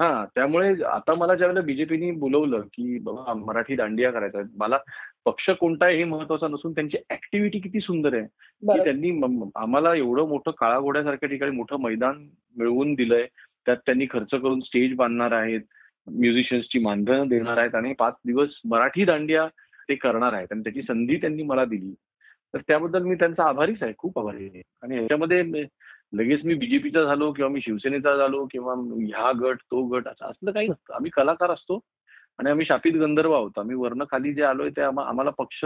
हा 0.00 0.24
त्यामुळे 0.34 0.82
आता 0.84 1.14
मला 1.14 1.34
ज्यावेळेला 1.34 1.64
बीजेपीने 1.66 2.10
बोलवलं 2.10 2.60
की 2.60 2.98
बाबा 2.98 3.34
मराठी 3.34 3.76
दांडिया 3.76 4.10
करायचा 4.10 4.38
मला 4.56 4.78
पक्ष 5.24 5.50
कोणता 5.50 5.86
आहे 5.86 5.96
हे 5.96 6.04
महत्वाचं 6.04 6.50
नसून 6.50 6.72
त्यांची 6.72 6.96
ऍक्टिव्हिटी 7.10 7.58
किती 7.58 7.80
सुंदर 7.80 8.14
आहे 8.14 8.26
की. 8.26 8.84
त्यांनी 8.84 9.10
आम्हाला 9.56 9.94
एवढं 9.94 10.28
मोठं 10.28 10.50
काळाघोड्यासारख्या 10.50 11.28
ठिकाणी 11.28 11.50
मोठं 11.50 11.80
मैदान 11.80 12.28
मिळवून 12.56 12.94
दिलंय. 12.94 13.26
त्यात 13.66 13.76
त्यांनी 13.76 14.06
खर्च 14.10 14.30
करून 14.30 14.60
स्टेज 14.60 14.94
बांधणार 14.94 15.32
आहेत 15.32 15.60
म्युझिशियन्सची 16.06 16.78
मानधनं 16.78 17.28
देणार 17.28 17.56
आहेत 17.56 17.74
आणि 17.74 17.92
पाच 17.92 18.14
दिवस 18.26 18.48
मराठी 18.64 19.04
दांडिया 19.04 19.48
ते 19.88 19.94
करणार 19.94 20.32
आहेत 20.32 20.48
आणि 20.50 20.60
त्याची 20.60 20.82
संधी 20.82 21.16
त्यांनी 21.16 21.42
मला 21.42 21.64
दिली. 21.64 21.94
तर 22.54 22.58
त्याबद्दल 22.58 23.02
मी 23.02 23.14
त्यांचा 23.14 23.44
आभारीच 23.44 23.82
आहे 23.82 23.92
खूप 23.98 24.18
आभारी 24.18 24.44
आहे. 24.44 24.62
आणि 24.82 24.96
ह्याच्यामध्ये 24.96 25.42
मी- 25.42 25.66
लगेच 26.12 26.44
मी 26.44 26.54
बीजेपीचा 26.54 27.02
झालो 27.02 27.32
किंवा 27.32 27.50
मी 27.50 27.60
शिवसेनेचा 27.60 28.16
झालो 28.16 28.46
किंवा 28.50 28.74
ह्या 29.06 29.32
गट 29.40 29.56
तो 29.58 29.82
गट 29.82 30.08
असं 30.08 30.26
असलं 30.26 30.50
काही 30.50 30.68
नसतं. 30.68 30.94
आम्ही 30.94 31.10
कलाकार 31.10 31.50
असतो 31.50 31.80
आणि 32.38 32.50
आम्ही 32.50 32.66
शापित 32.66 32.92
गंधर्व 32.92 33.32
आहोत. 33.32 33.50
आम्ही 33.58 33.76
वर्ण 33.76 34.04
खाली 34.04 34.32
जे 34.32 34.42
आलोय 34.42 34.70
ते 34.70 34.80
आम्हा- 34.80 35.08
आम्हाला 35.08 35.30
पक्ष 35.30 35.64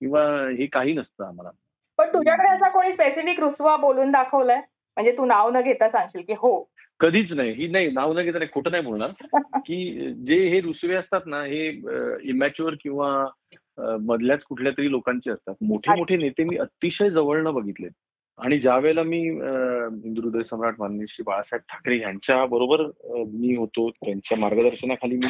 किंवा 0.00 0.22
हे 0.58 0.66
काही 0.66 0.92
नसतं 0.92 1.24
आम्हाला. 1.24 1.50
पण 1.98 2.08
तुझ्याकडे 2.08 2.48
असा 2.48 2.68
कोणी 2.68 2.92
स्पेसिफिक 2.92 3.40
रुसवा 3.40 3.76
बोलून 3.76 4.10
दाखवलाय? 4.10 4.56
म्हणजे 4.96 5.12
तू 5.12 5.24
नाव 5.24 5.50
न 5.50 5.60
घेता 5.60 5.88
सांगशील 5.88 6.22
की 6.26 6.32
हो. 6.32 6.70
कधीच 7.00 7.32
नाही. 7.32 7.52
ही 7.52 7.68
नाही 7.68 7.90
नाव 7.90 8.18
न 8.18 8.22
घेता 8.22 8.38
नाही. 8.38 8.50
खोटं 8.54 8.70
नाही 8.70 8.82
बोलणार. 8.82 9.10
की 9.66 10.10
जे 10.14 10.48
हे 10.48 10.60
रुसवे 10.60 10.94
असतात 10.94 11.20
ना 11.26 11.42
हे 11.42 11.68
इमॅच्युअर 12.22 12.74
किंवा 12.82 13.26
मधल्याच 13.78 14.42
कुठल्या 14.42 14.72
तरी 14.72 14.90
लोकांचे 14.90 15.30
असतात 15.30 15.54
मोठे 15.60 15.94
मोठे 15.94 16.16
नेते 16.16 16.44
मी 16.44 16.56
अतिशय 16.56 17.10
जवळनं 17.10 17.54
बघितले 17.54 17.88
आणि 18.38 18.58
ज्या 18.58 18.76
वेळेला 18.76 19.02
मी 19.02 19.28
अ, 19.40 19.52
हिंदुहृदय 19.88 20.42
सम्राट 20.42 20.74
माननीय 20.78 21.06
श्री 21.08 21.22
बाळासाहेब 21.22 21.62
ठाकरे 21.68 21.98
यांच्या 22.00 22.44
बरोबर 22.46 22.82
मी 23.28 23.56
होतो 23.56 23.90
त्यांच्या 23.90 24.38
मार्गदर्शनाखाली 24.38 25.16
मी 25.16 25.26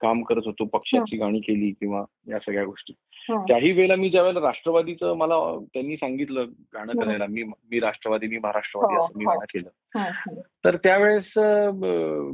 काम 0.00 0.22
करत 0.22 0.42
होतो 0.46 0.64
पक्षाची 0.64 1.16
गाणी 1.16 1.40
केली 1.40 1.70
किंवा 1.70 2.04
या 2.28 2.38
सगळ्या 2.38 2.64
गोष्टी. 2.64 2.92
त्याही 3.28 3.72
वेळेला 3.72 3.96
मी 3.96 4.08
ज्यावेळेला 4.10 4.40
राष्ट्रवादीचं 4.40 5.14
मला 5.16 5.34
त्यांनी 5.74 5.96
सांगितलं 5.96 6.46
गाणं. 6.74 6.92
करायला 6.92 7.26
मी 7.26 7.42
मी 7.42 7.80
राष्ट्रवादी 7.80 8.26
मी 8.26 8.38
महाराष्ट्रवादी 8.38 8.94
हो, 8.94 9.04
असं 9.04 9.18
मी. 9.18 9.24
गाणं 9.24 9.44
केलं 9.44 9.68
हं, 9.98 10.10
हं. 10.10 10.40
तर 10.64 10.76
त्यावेळेस 10.76 11.32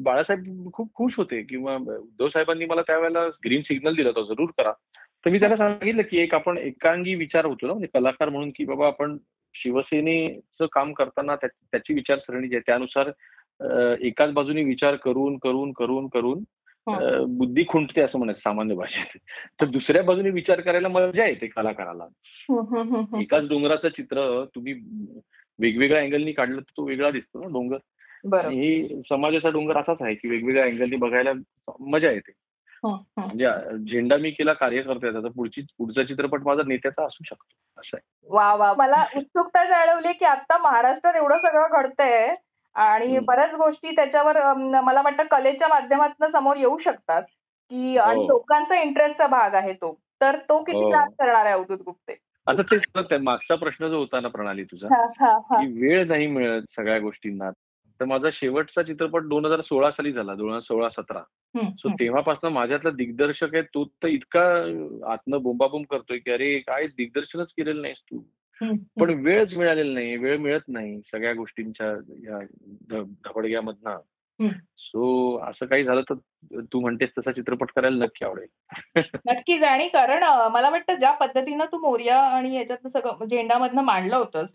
बाळासाहेब 0.02 0.70
खूप 0.72 0.90
खुश 0.94 1.12
होते 1.16 1.42
किंवा 1.42 1.76
उद्धव 1.76 2.28
साहेबांनी 2.28 2.64
मला 2.64 2.82
त्यावेळेला 2.82 3.26
ग्रीन 3.44 3.62
सिग्नल 3.62 3.94
दिला 3.94 4.08
होता 4.08 4.34
जरूर 4.34 4.50
करा 4.58 4.72
तर 5.24 5.30
मी 5.30 5.38
त्यांना 5.38 5.56
सांगितलं 5.56 6.02
की 6.02 6.18
एक 6.18 6.34
आपण 6.34 6.58
एकांगी 6.58 7.14
विचार 7.14 7.44
होतो 7.44 7.66
ना 7.66 7.72
म्हणजे 7.72 7.98
कलाकार 7.98 8.28
म्हणून 8.28 8.50
की 8.50 8.64
बाबा 8.64 8.86
आपण 8.86 9.16
शिवसेनेचं 9.54 10.66
काम 10.72 10.92
करताना 10.92 11.36
त्या- 11.36 11.66
त्याची 11.70 11.94
विचारसरणी 11.94 12.48
जी 12.48 12.54
आहे 12.54 12.62
त्यानुसार 12.66 13.10
एकाच 14.00 14.32
बाजूने 14.32 14.62
विचार 14.64 14.94
करून 14.96 15.38
करून 15.38 15.72
करून 15.72 16.08
करून 16.08 16.38
अ, 16.86 17.24
बुद्धी 17.24 17.64
खुंटते 17.68 18.00
असं 18.00 18.18
म्हणायचं 18.18 18.40
सामान्य 18.40 18.74
भाषेत. 18.74 19.18
तर 19.60 19.66
दुसऱ्या 19.66 20.02
बाजूने 20.02 20.30
विचार 20.30 20.60
करायला 20.60 20.88
मजा 20.88 21.26
येते 21.26 21.46
कलाकाराला. 21.46 22.04
हं, 22.50 22.60
हं, 22.60 22.82
हं, 22.82 23.04
हं. 23.12 23.20
एकाच 23.20 23.48
डोंगराचं 23.48 23.88
चित्र 23.88 24.44
तुम्ही 24.54 24.72
वेगवेगळ्या 25.58 26.02
अँगलनी 26.02 26.32
काढलं 26.32 26.56
तर 26.56 26.72
तो 26.76 26.84
वेगळा 26.84 27.10
दिसतो 27.10 27.40
ना 27.40 27.46
डोंगर. 27.46 27.76
ही 28.50 29.02
समाजाचा 29.08 29.48
डोंगर 29.50 29.76
असाच 29.76 29.96
आहे 30.00 30.14
की 30.14 30.28
वेगवेगळ्या 30.28 30.64
अँगलनी 30.64 30.96
बघायला 30.96 31.32
मजा 31.80 32.10
येते. 32.10 32.32
हं, 32.32 32.38
हं. 32.38 32.49
म्हणजे 32.84 33.44
अ, 33.44 33.58
झेंडा 33.70 34.16
मी 34.16 34.30
केला 34.30 34.52
कार्यकर्त्याचा 34.52 35.28
पुढची 35.36 35.62
पुढचा 35.78 36.02
चित्रपट 36.02 36.42
माझा 36.42 36.62
नेत्याचा 36.66 37.04
असू 37.04 37.24
शकतो 37.24 37.80
असं 37.80 37.96
आहे 37.96 38.28
वा 38.30 38.54
वा 38.54 38.72
मला 38.74 39.04
उत्सुकता 39.16 39.64
जाणवली 39.64 40.12
की 40.12 40.24
आता 40.24 40.58
महाराष्ट्रात 40.58 41.14
एवढं 41.14 41.38
सगळं 41.38 41.68
घडतंय 41.72 42.34
आणि. 42.76 43.18
बऱ्याच 43.18 43.54
गोष्टी 43.54 43.90
त्याच्यावर 43.96 44.52
मला 44.82 45.02
वाटतं 45.02 45.22
कलेच्या 45.30 45.68
माध्यमातून 45.68 46.30
समोर 46.30 46.56
येऊ 46.56 46.78
शकतात 46.78 47.22
की 47.22 47.96
आणि 47.98 48.20
हो. 48.20 48.26
लोकांचा 48.28 48.80
इंटरेस्टचा 48.80 49.26
भाग 49.26 49.54
आहे 49.54 49.72
तो 49.72 49.98
तर 50.20 50.36
तो 50.38 50.62
किती 50.62 50.82
हो. 50.82 50.90
त्रास 50.90 51.08
करणार 51.18 51.44
आहे 51.44 51.54
अवधूत 51.54 51.78
गुप्ते 51.78 52.16
आता 52.46 52.62
तेच 52.62 53.20
मागचा 53.22 53.54
प्रश्न 53.54 53.88
जो 53.88 53.98
होता 53.98 54.20
ना 54.20 54.28
प्रणाली 54.28 54.64
तुझा 54.64 54.86
हा, 54.86 55.04
हा, 55.20 55.32
हा. 55.50 55.60
की 55.60 55.80
वेळ 55.80 56.06
नाही 56.06 56.26
मिळत 56.26 56.62
सगळ्या 56.76 56.98
गोष्टींना 56.98 57.50
तर 58.00 58.04
माझा 58.04 58.28
शेवटचा 58.32 58.82
चित्रपट 58.82 59.22
दोन 59.22 59.44
हजार 59.44 59.60
सोळा 59.60 59.90
साली 59.90 60.12
झाला 60.12 60.34
दोन 60.34 60.48
हजार 60.48 60.60
सोळा 60.60 60.88
सतरा. 60.88 61.20
सो. 61.62 61.88
तेव्हापासून 61.88 62.52
माझ्यातला 62.52 62.90
दिग्दर्शक 62.90 63.54
आहे 63.54 63.62
तो 63.62 63.84
तर 63.84 64.06
इतका 64.06 64.42
आतनं 65.12 65.42
बोंबाबोंब 65.42 65.84
करतोय 65.90 66.18
की 66.18 66.30
अरे 66.30 66.58
काय 66.58 66.86
दिग्दर्शनच 66.86 67.46
केलेलं 67.48 67.82
नाहीस 67.82 67.96
तू. 67.96 68.18
पण 69.00 69.10
वेळच 69.10 69.54
मिळालेला 69.54 69.94
नाही 69.94 70.16
वेळ 70.16 70.38
मिळत 70.38 70.60
नाही 70.68 71.00
सगळ्या 71.00 71.32
गोष्टींच्या 71.32 71.86
या 72.24 72.38
धबडग्यामधनं. 72.90 73.98
सो 74.78 75.36
असं 75.38 75.66
काही 75.66 75.84
झालं 75.84 76.02
तर 76.02 76.14
तू 76.72 76.80
म्हणतेस 76.80 77.08
तसा 77.18 77.32
चित्रपट 77.32 77.70
करायला 77.76 78.04
नक्की 78.04 78.24
आवडेल. 78.24 78.46
नक्कीच. 79.26 79.62
आणि 79.62 79.88
कारण 79.88 80.22
मला 80.52 80.70
वाटतं 80.70 80.94
ज्या 80.94 81.12
पद्धतीनं 81.12 81.64
तू 81.64 81.78
मोर्या 81.78 82.22
आणि 82.22 82.56
याच्यातनं 82.56 82.90
सगळं 82.90 83.24
झेंडामधनं 83.24 83.82
मांडलं 83.82 84.16
होतंस 84.16 84.48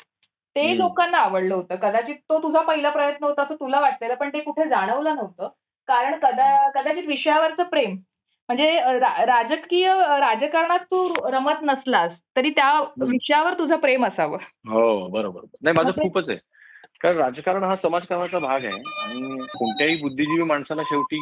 ते. 0.55 0.77
लोकांना 0.77 1.17
आवडलं 1.17 1.53
होतं. 1.55 1.75
कदाचित 1.75 2.15
तो 2.29 2.39
तुझा 2.43 2.61
पहिला 2.61 2.89
प्रयत्न 2.89 3.25
होता 3.25 3.41
असं 3.43 3.55
तुला 3.55 3.79
वाटलेलं 3.79 4.15
पण 4.15 4.29
ते 4.29 4.39
कुठे 4.39 4.67
जाणवलं 4.69 5.15
नव्हतं. 5.15 5.47
कारण 5.87 6.17
कदा 6.19 6.69
कदाचित 6.71 7.07
विषयावरचं 7.07 7.63
प्रेम. 7.63 7.95
म्हणजे 8.49 8.71
राजकीय 9.25 9.87
राजकारणात 10.19 10.79
तू 10.79 11.07
रमत 11.31 11.63
नसलास 11.63 12.11
तरी 12.35 12.49
त्या 12.49 12.71
विषयावर 13.01 13.53
तुझं 13.53 13.75
प्रेम 13.75 14.05
असावं. 14.05 14.37
हो 14.69 15.07
बरोबर. 15.07 15.41
नाही 15.61 15.75
माझं 15.75 15.91
खूपच 15.91 16.29
आहे. 16.29 16.37
कारण 17.01 17.17
राजकारण 17.17 17.63
हा 17.63 17.75
समाजकारणाचा 17.75 18.39
भाग 18.39 18.65
आहे 18.65 18.81
आणि 19.03 19.45
कोणत्याही 19.53 19.95
बुद्धिजीवी 20.01 20.43
माणसाला 20.43 20.81
शेवटी 20.83 21.19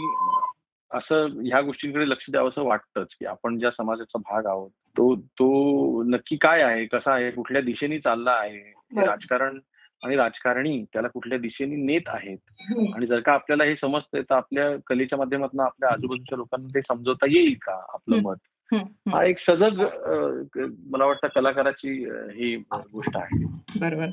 असं 0.91 1.27
ह्या 1.45 1.61
गोष्टींकडे 1.61 2.09
लक्ष 2.09 2.25
द्यावं 2.29 2.49
असं 2.49 2.63
वाटतंच 2.63 3.07
की 3.19 3.25
आपण 3.25 3.57
ज्या 3.59 3.71
समाजाचा 3.71 4.19
भाग 4.19 4.45
आहोत 4.45 4.69
तो 4.97 5.15
तो 5.15 6.03
नक्की 6.03 6.35
काय 6.35 6.61
आहे 6.61 6.85
कसा 6.85 7.13
आहे 7.13 7.31
कुठल्या 7.31 7.61
दिशेने 7.61 7.99
चालला 7.99 8.31
आहे 8.31 8.73
राजकारण 9.01 9.59
आणि 10.03 10.15
राजकारणी 10.15 10.85
त्याला 10.93 11.07
कुठल्या 11.07 11.37
दिशेने 11.37 11.75
नेत 11.75 12.01
आहेत 12.07 12.37
आणि 12.95 13.05
जर 13.05 13.19
का 13.19 13.33
आपल्याला 13.33 13.63
हे 13.63 13.75
समजतंय 13.75 14.21
तर 14.21 14.35
आपल्या 14.35 14.69
कलेच्या 14.87 15.17
माध्यमातून 15.17 15.59
आपल्या 15.59 15.89
आजूबाजूच्या 15.89 16.37
लोकांना 16.37 16.67
ते 16.75 16.81
समजवता 16.81 17.25
येईल 17.29 17.55
का 17.61 17.85
आपलं. 17.93 18.21
मत. 18.21 18.35
हा 19.09 19.23
एक 19.23 19.39
सजग 19.39 19.81
मला 20.89 21.05
वाटतं 21.05 21.27
कलाकाराची 21.27 22.05
ही 22.35 22.63
गोष्ट 22.73 23.17
आहे. 23.17 23.45
बरोबर. 23.79 24.05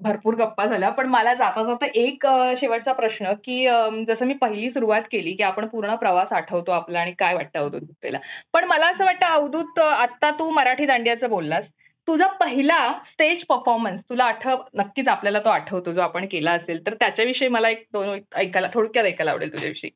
भरपूर 0.00 0.34
गप्पा 0.34 0.66
झाल्या 0.66 0.90
पण 0.90 1.06
मला 1.06 1.34
जाता 1.34 1.64
जाता 1.64 1.86
एक 1.94 2.26
शेवटचा 2.60 2.92
प्रश्न 2.92 3.32
की 3.32 3.66
जसं 4.08 4.24
मी 4.24 4.34
पहिली 4.34 4.70
सुरुवात 4.70 5.02
केली 5.12 5.32
की 5.32 5.42
आपण 5.42 5.66
पूर्ण 5.66 5.94
प्रवास 5.94 6.32
आठवतो 6.32 6.72
आपला 6.72 7.00
आणि 7.00 7.12
काय 7.12 7.34
वाटतं 7.34 7.58
अवधूत 7.58 7.80
गुप्तेला. 7.80 8.18
पण 8.52 8.64
मला 8.64 8.86
असं 8.86 9.04
वाटतं 9.04 9.26
अवधूत 9.26 9.78
अ, 9.78 9.82
आत्ता 9.82 10.30
तू 10.30 10.50
मराठी 10.50 10.86
दांडियाचं 10.86 11.28
बोललास. 11.28 11.64
तुझा 12.08 12.26
पहिला 12.26 12.92
स्टेज 13.06 13.44
परफॉर्मन्स 13.44 14.00
तुला 14.10 14.24
आठव 14.24 14.62
नक्कीच 14.74 15.08
आपल्याला 15.08 15.40
तो 15.40 15.48
आठवतो 15.48 15.92
जो 15.92 16.00
आपण 16.00 16.26
केला 16.26 16.52
असेल. 16.52 16.86
तर 16.86 16.94
त्याच्याविषयी 16.94 17.48
मला 17.48 17.68
एक 17.68 17.86
दोन 17.92 18.18
ऐकायला 18.34 18.68
थोडक्यात 18.74 19.04
ऐकायला 19.04 19.30
आवडेल 19.30 19.52
तुझ्याविषयी. 19.52 19.90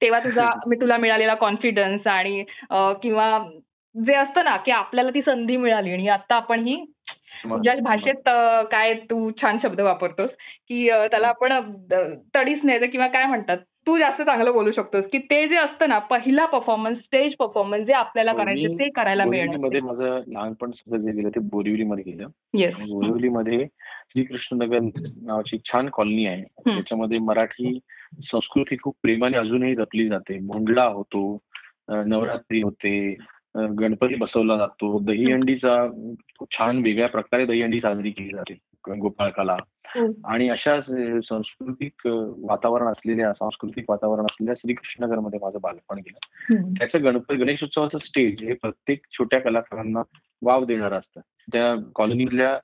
तेव्हा 0.00 0.20
तुझा 0.20 0.48
मी 0.66 0.76
तुला 0.76 0.96
मिळालेला 0.96 1.34
कॉन्फिडन्स 1.34 2.06
आणि 2.06 2.44
किंवा 3.02 3.38
जे 3.94 4.14
असतं 4.14 4.44
ना 4.44 4.56
की 4.56 4.70
आपल्याला 4.70 5.10
ती 5.10 5.22
संधी 5.22 5.56
मिळाली 5.56 5.92
आणि 5.92 6.08
आता 6.08 6.34
आपण 6.34 6.66
ही 6.66 6.84
तुझ्या 7.44 7.74
भाषेत 7.82 8.28
काय 8.70 8.94
तू 8.94 9.30
छान 9.42 9.58
शब्द 9.62 9.80
वापरतोस 9.80 10.30
की 10.68 10.88
त्याला 10.88 11.28
आपण 11.28 11.72
तडीच 12.34 12.58
नाही 12.62 12.86
किंवा 12.86 13.06
काय 13.06 13.26
म्हणतात 13.26 13.56
तू 13.86 13.98
जास्त 13.98 14.22
चांगलं 14.22 14.52
बोलू 14.52 14.72
शकतोस 14.72 15.04
की 15.12 15.18
ते 15.18 15.48
जे 15.48 15.56
असतं 15.56 15.88
ना 15.88 15.98
पहिला 15.98 16.46
परफॉर्मन्स 16.46 16.98
स्टेज 16.98 17.34
परफॉर्मन्स 17.36 17.86
जे 17.86 17.92
आपल्याला 17.92 18.32
हो, 18.32 18.38
करायचं 18.38 18.74
ते 18.74 18.88
करायला 18.88 19.24
मिळणं 19.24 19.84
माझं 19.84 20.20
लहानपण 20.26 20.70
सगळं 20.70 21.00
जे 21.00 21.12
गेलं 21.12 21.28
ते 21.28 21.40
बोरिवलीमध्ये 21.40 22.12
गेलं. 22.12 22.26
बोरिवलीमध्ये 22.88 23.66
श्रीकृष्णनगर 24.08 24.78
नावाची 24.80 25.58
छान 25.58 25.88
कॉलनी 25.88 26.26
आहे. 26.26 26.42
त्याच्यामध्ये 26.42 27.18
मराठी 27.18 27.78
संस्कृती 28.22 28.76
खूप 28.82 28.96
प्रेमाने 29.02 29.36
अजूनही 29.36 29.74
जपली 29.74 30.08
जाते. 30.08 30.38
मोंडला 30.38 30.84
होतो 30.84 31.42
नवरात्री 31.88 32.62
होते 32.62 33.16
गणपती 33.54 34.14
बसवला 34.14 34.56
जातो. 34.56 34.98
दहीहंडीचा 34.98 35.86
खूप 36.38 36.52
छान 36.52 36.82
वेगळ्या 36.82 37.08
प्रकारे 37.08 37.46
दहीहंडी 37.46 37.80
साजरी 37.80 38.10
केली 38.10 38.34
जाते 38.34 38.58
गोपाळकाला. 38.98 39.56
आणि 40.24 40.48
अशा 40.48 40.80
सांस्कृतिक 41.20 42.06
वातावरण 42.06 42.86
असलेल्या 42.86 43.32
सांस्कृतिक 43.32 43.84
वातावरण 43.88 44.24
असलेल्या 44.24 44.54
श्रीकृष्णनगरमध्ये 44.58 45.38
माझं 45.42 45.58
बालपण 45.62 45.98
गेलं. 45.98 46.72
त्याचं 46.78 47.04
गणपती 47.04 47.36
गणेशोत्सवाचं 47.36 47.98
स्टेज 47.98 48.42
हे 48.42 48.54
प्रत्येक 48.54 49.00
छोट्या 49.12 49.40
कलाकारांना 49.40 50.02
वाव 50.42 50.64
देणारं 50.64 50.98
असतं. 50.98 51.20
त्या 51.52 51.74
कॉलनीतल्या 51.94 52.58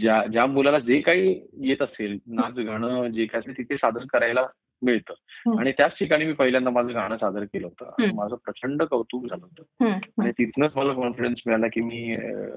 ज्या 0.00 0.22
ज्या 0.26 0.46
मुलाला 0.46 0.78
जे 0.78 1.00
काही 1.00 1.40
येत 1.62 1.82
असेल 1.82 2.18
नाच 2.26 2.58
गाणं 2.58 3.06
जे 3.06 3.26
काय 3.26 3.38
असेल 3.38 3.58
तिथे 3.58 3.76
सादर 3.76 4.04
करायला 4.12 4.46
मिळतं. 4.82 5.12
आणि 5.60 5.72
त्याच 5.72 5.98
ठिकाणी 5.98 6.24
मी 6.24 6.32
पहिल्यांदा 6.32 6.70
माझं 6.70 6.94
गाणं 6.94 7.16
सादर 7.16 7.44
केलं 7.44 7.66
होतं. 7.66 7.90
माझं 8.14 8.36
प्रचंड 8.36 8.82
कौतुक 8.82 9.24
झालं 9.24 9.44
होतं. 9.44 9.86
आणि 10.22 10.32
तिथनंच 10.32 10.72
मला 10.76 10.92
कॉन्फिडन्स 10.92 11.40
मिळाला 11.46 11.66
की 11.66 11.80
मी 11.80 12.16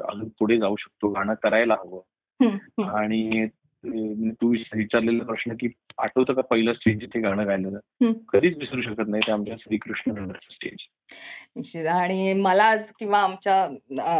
अजून 0.09 0.29
पुढे 0.39 0.57
जाऊ 0.57 0.75
शकतो. 0.75 1.09
गाणं 1.09 1.33
करायला 1.43 1.73
हवं. 1.73 2.01
आणि 2.83 3.47
तू 3.85 4.47
विचारलेला 4.75 5.23
प्रश्न 5.23 5.53
की 5.59 5.69
आठवतं 5.97 6.33
का 6.33 6.41
पहिलं 6.41 6.73
स्टेज 6.73 6.99
जिथे 6.99 7.19
गाणं 7.19 7.47
गायलेलं. 7.47 8.11
कधीच 8.11 8.57
विसरू 8.57 8.81
शकत 8.81 9.03
नाही 9.07 9.23
ते 9.27 9.31
आमच्या 9.31 9.55
श्रीकृष्ण 9.59 10.31
स्टेज 10.31 10.75
निश्चित. 11.55 11.87
आणि 11.87 12.33
मला 12.33 12.63
आज 12.63 12.79
किंवा 12.99 13.19
आमच्या 13.19 13.63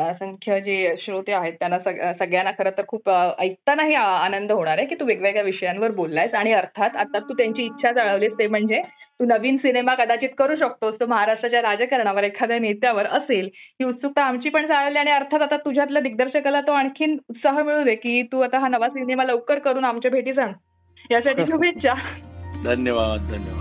असंख्य 0.10 0.62
जे 0.62 0.96
श्रोते 1.00 1.32
आहेत 1.32 1.54
त्यांना 1.54 1.80
सग- 1.80 2.12
सगळ्यांना 2.20 2.52
खरं 2.52 2.70
तर 2.70 2.82
खूप 2.88 3.10
ऐकतानाही 3.40 3.94
आनंद 3.96 4.52
होणार 4.52 4.78
आहे 4.78 4.88
की 4.88 4.96
तू 4.96 5.06
वेगवेगळ्या 5.06 5.44
विषयांवर 5.44 5.92
बोललायस. 5.92 6.34
आणि 6.34 6.52
अर्थात 6.52 6.96
आता 6.96 7.20
तू 7.20 7.34
त्यांची 7.34 7.64
इच्छा 7.64 7.92
जाळवलीस 7.92 8.34
ते 8.40 8.48
म्हणजे 8.48 8.82
तू 9.22 9.26
नवीन 9.26 9.58
सिनेमा 9.58 9.96
कदाचित 9.96 10.30
करू 10.38 10.56
शकतोस. 10.56 10.96
तो 11.00 11.06
महाराष्ट्राच्या 11.06 11.62
राजकारणावर 11.62 12.24
एखाद्या 12.24 12.60
नेत्यावर 12.60 13.06
असेल. 13.06 13.50
ही 13.56 13.84
उत्सुकता 13.84 14.24
आमची 14.24 14.50
पण 14.50 14.68
जाळवली 14.68 15.00
आणि 15.00 15.12
अर्थात 15.12 15.42
आता 15.42 15.58
तुझ्यातल्या 15.58 16.02
दिग्दर्शकाला 16.02 16.62
तो 16.62 16.72
आणखीन 16.72 17.18
उत्साह 17.30 17.64
मिळू 17.64 17.84
दे 17.84 17.96
की 17.96 18.24
तू 18.24 18.42
आता 18.42 18.60
हा 18.60 18.68
नवा 18.68 18.90
सिनेमा 18.90 19.24
लवकर 19.24 19.60
करून 19.60 19.86
आमच्या 19.86 20.12
भेटी 20.12 20.34
जाण 20.34 20.52
यासाठी 21.12 21.46
शुभेच्छा. 21.50 21.94
धन्यवाद 22.64 23.20
धन्यवाद. 23.20 23.61